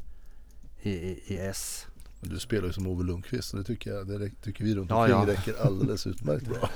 [0.82, 1.86] i, i, i S.
[2.20, 4.90] Men Du spelar ju som Ove Lundqvist och det tycker, jag, det tycker vi runt
[4.90, 5.26] Ja, omkring ja.
[5.26, 6.68] räcker alldeles utmärkt bra.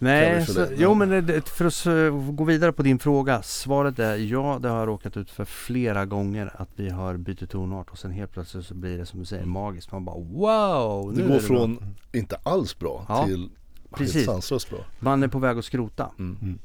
[0.00, 3.42] Nej, Kan vi så, jo men det- för att så gå vidare på din fråga.
[3.42, 7.50] Svaret är ja, det har jag råkat ut för flera gånger att vi har bytt
[7.50, 9.92] tonart och sen helt plötsligt så blir det som du säger magiskt.
[9.92, 11.14] Man bara wow!
[11.14, 11.40] Det går det bra.
[11.40, 13.48] från inte alls bra Ja, till
[13.94, 14.14] precis.
[14.14, 14.78] helt sanslöst bra.
[15.00, 16.10] Man är på väg att skrota.
[16.18, 16.58] Mm.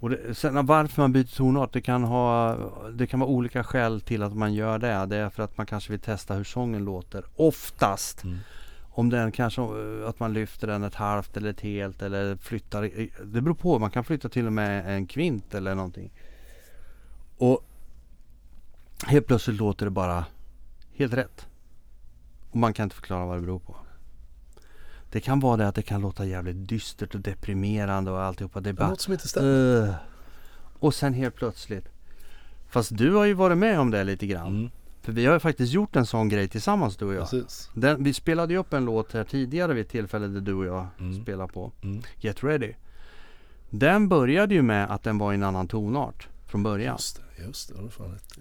[0.00, 2.56] Och det, sen varför man byter tonart, det kan, ha,
[2.92, 5.06] det kan vara olika skäl till att man gör det.
[5.06, 7.24] Det är för att man kanske vill testa hur sången låter.
[7.36, 8.24] Oftast.
[8.24, 8.38] Mm.
[8.92, 9.62] Om den kanske,
[10.08, 12.90] att man lyfter den ett halvt eller ett helt eller flyttar.
[13.24, 16.12] Det beror på, man kan flytta till och med en kvint eller någonting.
[17.38, 17.64] Och
[19.06, 20.24] helt plötsligt låter det bara
[20.94, 21.46] helt rätt.
[22.50, 23.76] Och man kan inte förklara vad det beror på.
[25.10, 28.60] Det kan vara det att det kan låta jävligt dystert och deprimerande och alltihopa.
[28.60, 29.82] Det är Det bara något som inte stämmer.
[29.88, 29.94] Uh.
[30.78, 31.88] Och sen helt plötsligt.
[32.68, 34.46] Fast du har ju varit med om det lite grann.
[34.46, 34.70] Mm,
[35.02, 37.44] För vi har ju faktiskt gjort en sån grej tillsammans du och jag.
[37.74, 40.66] Den, vi spelade ju upp en låt här tidigare vid ett tillfälle där du och
[40.66, 41.22] jag Mm.
[41.22, 41.72] spelade på.
[41.82, 42.02] Mm.
[42.16, 42.72] Get Ready.
[43.70, 46.94] Den började ju med att den var i en annan tonart från början.
[46.94, 47.76] Just det, just det.
[47.76, 48.38] Har du fan rätt.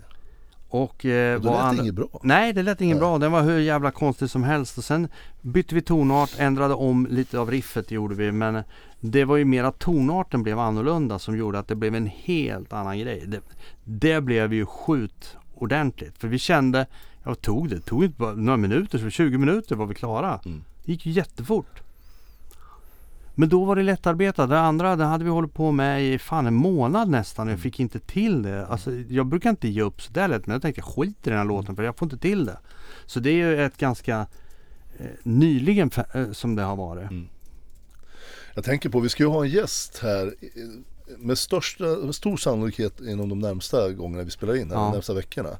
[0.72, 2.20] Och, eh, Och lät det andra- inget bra.
[2.24, 3.00] Nej det lät ingen Nej.
[3.02, 3.18] bra.
[3.18, 4.78] Den var hur jävla konstig som helst.
[4.78, 5.08] Och sen
[5.42, 8.32] bytte vi tonart, ändrade om lite av riffet gjorde vi.
[8.32, 8.64] Men
[9.00, 12.74] det var ju mer att tonarten blev annorlunda som gjorde att det blev en helt
[12.74, 13.24] annan grej.
[13.28, 13.40] Det,
[13.84, 16.18] det blev ju skjut ordentligt.
[16.18, 16.86] För vi kände,
[17.24, 20.40] jag tog det, det tog inte bara några minuter, så 20 minuter var vi klara.
[20.46, 20.64] Mm.
[20.86, 21.82] Det gick ju jättefort.
[23.40, 24.50] Men då var det lättarbetat.
[24.50, 27.60] Det andra det hade vi hållit på med i fan en månad nästan och jag
[27.60, 28.66] fick inte till det.
[28.66, 31.38] Alltså, jag brukar inte ge upp sådär lätt men jag tänkte jag skiter i den
[31.38, 32.58] här låten för jag får inte till det.
[33.06, 34.28] Så det är ju ett ganska
[35.00, 37.12] eh, nyligen eh, som det har varit.
[37.12, 37.28] Mm.
[38.56, 40.34] Jag tänker på, vi ska ju ha en gäst här
[41.18, 44.84] med största, med stor sannolikhet inom de närmsta gångerna vi spelar in, här, Ja.
[44.84, 45.58] de närmsta veckorna.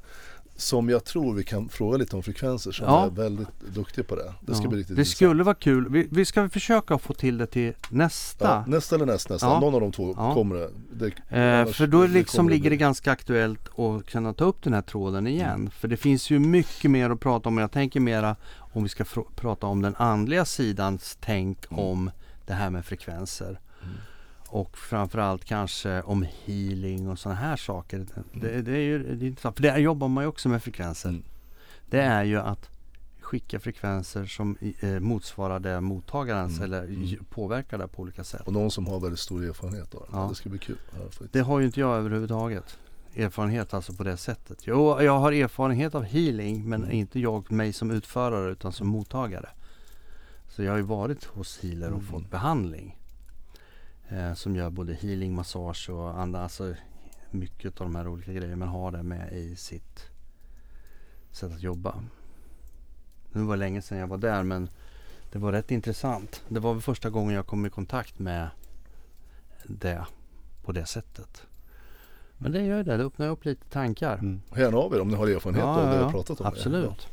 [0.60, 3.06] Som jag tror vi kan fråga lite om frekvenser som Ja.
[3.06, 4.32] är väldigt duktig på det.
[4.40, 4.68] Det ska Ja.
[4.68, 5.16] bli riktigt det intressant.
[5.16, 5.88] skulle vara kul.
[5.90, 8.44] Vi, vi ska försöka få till det till nästa.
[8.48, 9.60] Ja, nästa eller näst, nästa, Ja.
[9.60, 10.70] någon av de två kommer det.
[10.92, 11.06] det
[11.38, 14.82] Eh, för då det liksom ligger det ganska aktuellt att kunna ta upp den här
[14.82, 15.70] tråden igen.
[15.70, 17.58] För det finns ju mycket mer att prata om.
[17.58, 19.04] Jag tänker mera om vi ska
[19.36, 21.84] prata om den andliga sidans tänk Mm.
[21.84, 22.10] om
[22.46, 23.60] det här med frekvenser.
[24.52, 27.96] Och framförallt kanske om healing och sådana här saker.
[27.96, 28.06] Mm.
[28.32, 29.56] Det, det är ju det är intressant.
[29.56, 31.08] För där jobbar man ju också med frekvenser.
[31.08, 31.22] Mm.
[31.90, 32.68] Det är ju att
[33.20, 36.64] skicka frekvenser som eh, motsvarar det mottagarens Mm.
[36.72, 37.24] eller Mm.
[37.30, 38.40] påverkar det på olika sätt.
[38.46, 40.06] Och någon som har väldigt stor erfarenhet av det.
[40.12, 40.26] Ja.
[40.28, 40.78] Det ska bli kul.
[41.32, 42.78] Det har ju inte jag överhuvudtaget.
[43.16, 44.58] Erfarenhet alltså på det sättet.
[44.66, 46.96] Jo, jag har erfarenhet av healing men Mm.
[46.96, 49.48] inte jag mig som utförare utan som mottagare.
[50.48, 52.06] Så jag har ju varit hos healer och Mm.
[52.10, 52.96] fått behandling.
[54.12, 56.74] Eh, som gör både healing, massage och andra, alltså
[57.30, 58.56] mycket av de här olika grejerna.
[58.56, 60.10] Men har det med i sitt
[61.30, 61.94] sätt att jobba.
[63.32, 64.68] Nu var det länge sedan jag var där men
[65.32, 66.42] det var rätt intressant.
[66.48, 68.48] Det var väl första gången jag kom i kontakt med
[69.64, 70.06] det
[70.62, 71.42] på det sättet.
[72.38, 74.18] Men det gör det, det öppnar upp lite tankar.
[74.18, 74.42] Mm.
[74.56, 76.46] Gärna av er om ni har erfarenhet av det jag har pratat om.
[76.46, 77.08] Absolut.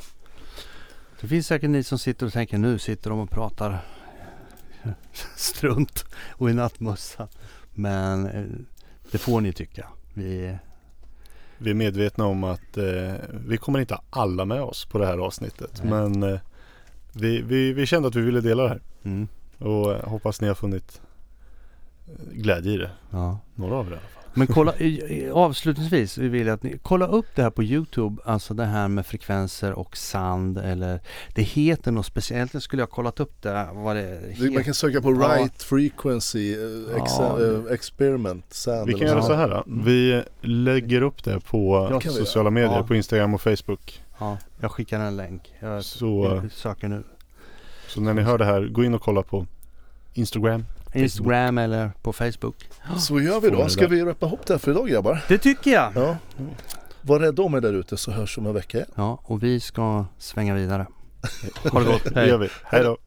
[1.21, 3.85] Det finns säkert ni som sitter och tänker nu sitter de och pratar
[5.35, 7.27] strunt och i nattmössa.
[7.73, 8.45] Men eh,
[9.11, 9.87] det får ni tycka.
[10.13, 10.57] Vi,
[11.57, 13.13] Vi är medvetna om att eh,
[13.47, 15.81] vi kommer inte ha alla med oss på det här avsnittet.
[15.83, 15.89] Nej.
[15.91, 16.39] Men eh,
[17.13, 18.81] vi, vi, vi kände att vi ville dela det här.
[19.03, 21.01] mm, Och eh, hoppas ni har funnit
[22.07, 22.91] eh, glädje i det.
[23.11, 23.39] ja.
[23.55, 24.23] Några av er i alla fall.
[24.37, 24.73] Men kolla,
[25.33, 28.21] avslutningsvis vi vill jag att ni kolla upp det här på Youtube.
[28.25, 30.99] Alltså det här med frekvenser och sand eller
[31.35, 32.37] det heter något speciellt.
[32.37, 33.67] Egentligen skulle jag kollat upp det.
[33.73, 34.51] Vad det heter.
[34.53, 35.35] Man kan söka på Ja.
[35.37, 37.39] right frequency eh, ex, Ja.
[37.41, 39.63] eh, experiment sound Vi kan göra så här då.
[39.67, 39.85] Mm.
[39.85, 42.71] Vi lägger upp det på Ja, sociala medier.
[42.77, 42.83] Ja.
[42.83, 44.01] På Instagram och Facebook.
[44.19, 45.53] Ja, jag skickar en länk.
[45.59, 47.03] Jag Så, söker nu.
[47.87, 49.45] så när ni hör det här, gå in och kolla på
[50.13, 50.65] Instagram.
[51.03, 52.69] Instagram eller på Facebook.
[52.97, 53.69] Så gör vi då.
[53.69, 55.23] Ska vi rappa ihop det här för idag grabbar?
[55.27, 55.91] Det tycker jag!
[55.95, 56.17] Ja.
[57.01, 58.89] Var rädda om er där ute så hörs om en vecka igen.
[58.95, 60.87] Ja, och vi ska svänga vidare.
[61.71, 62.13] Ha det gott.
[62.13, 62.49] Det gör vi.
[62.63, 62.97] Hej då.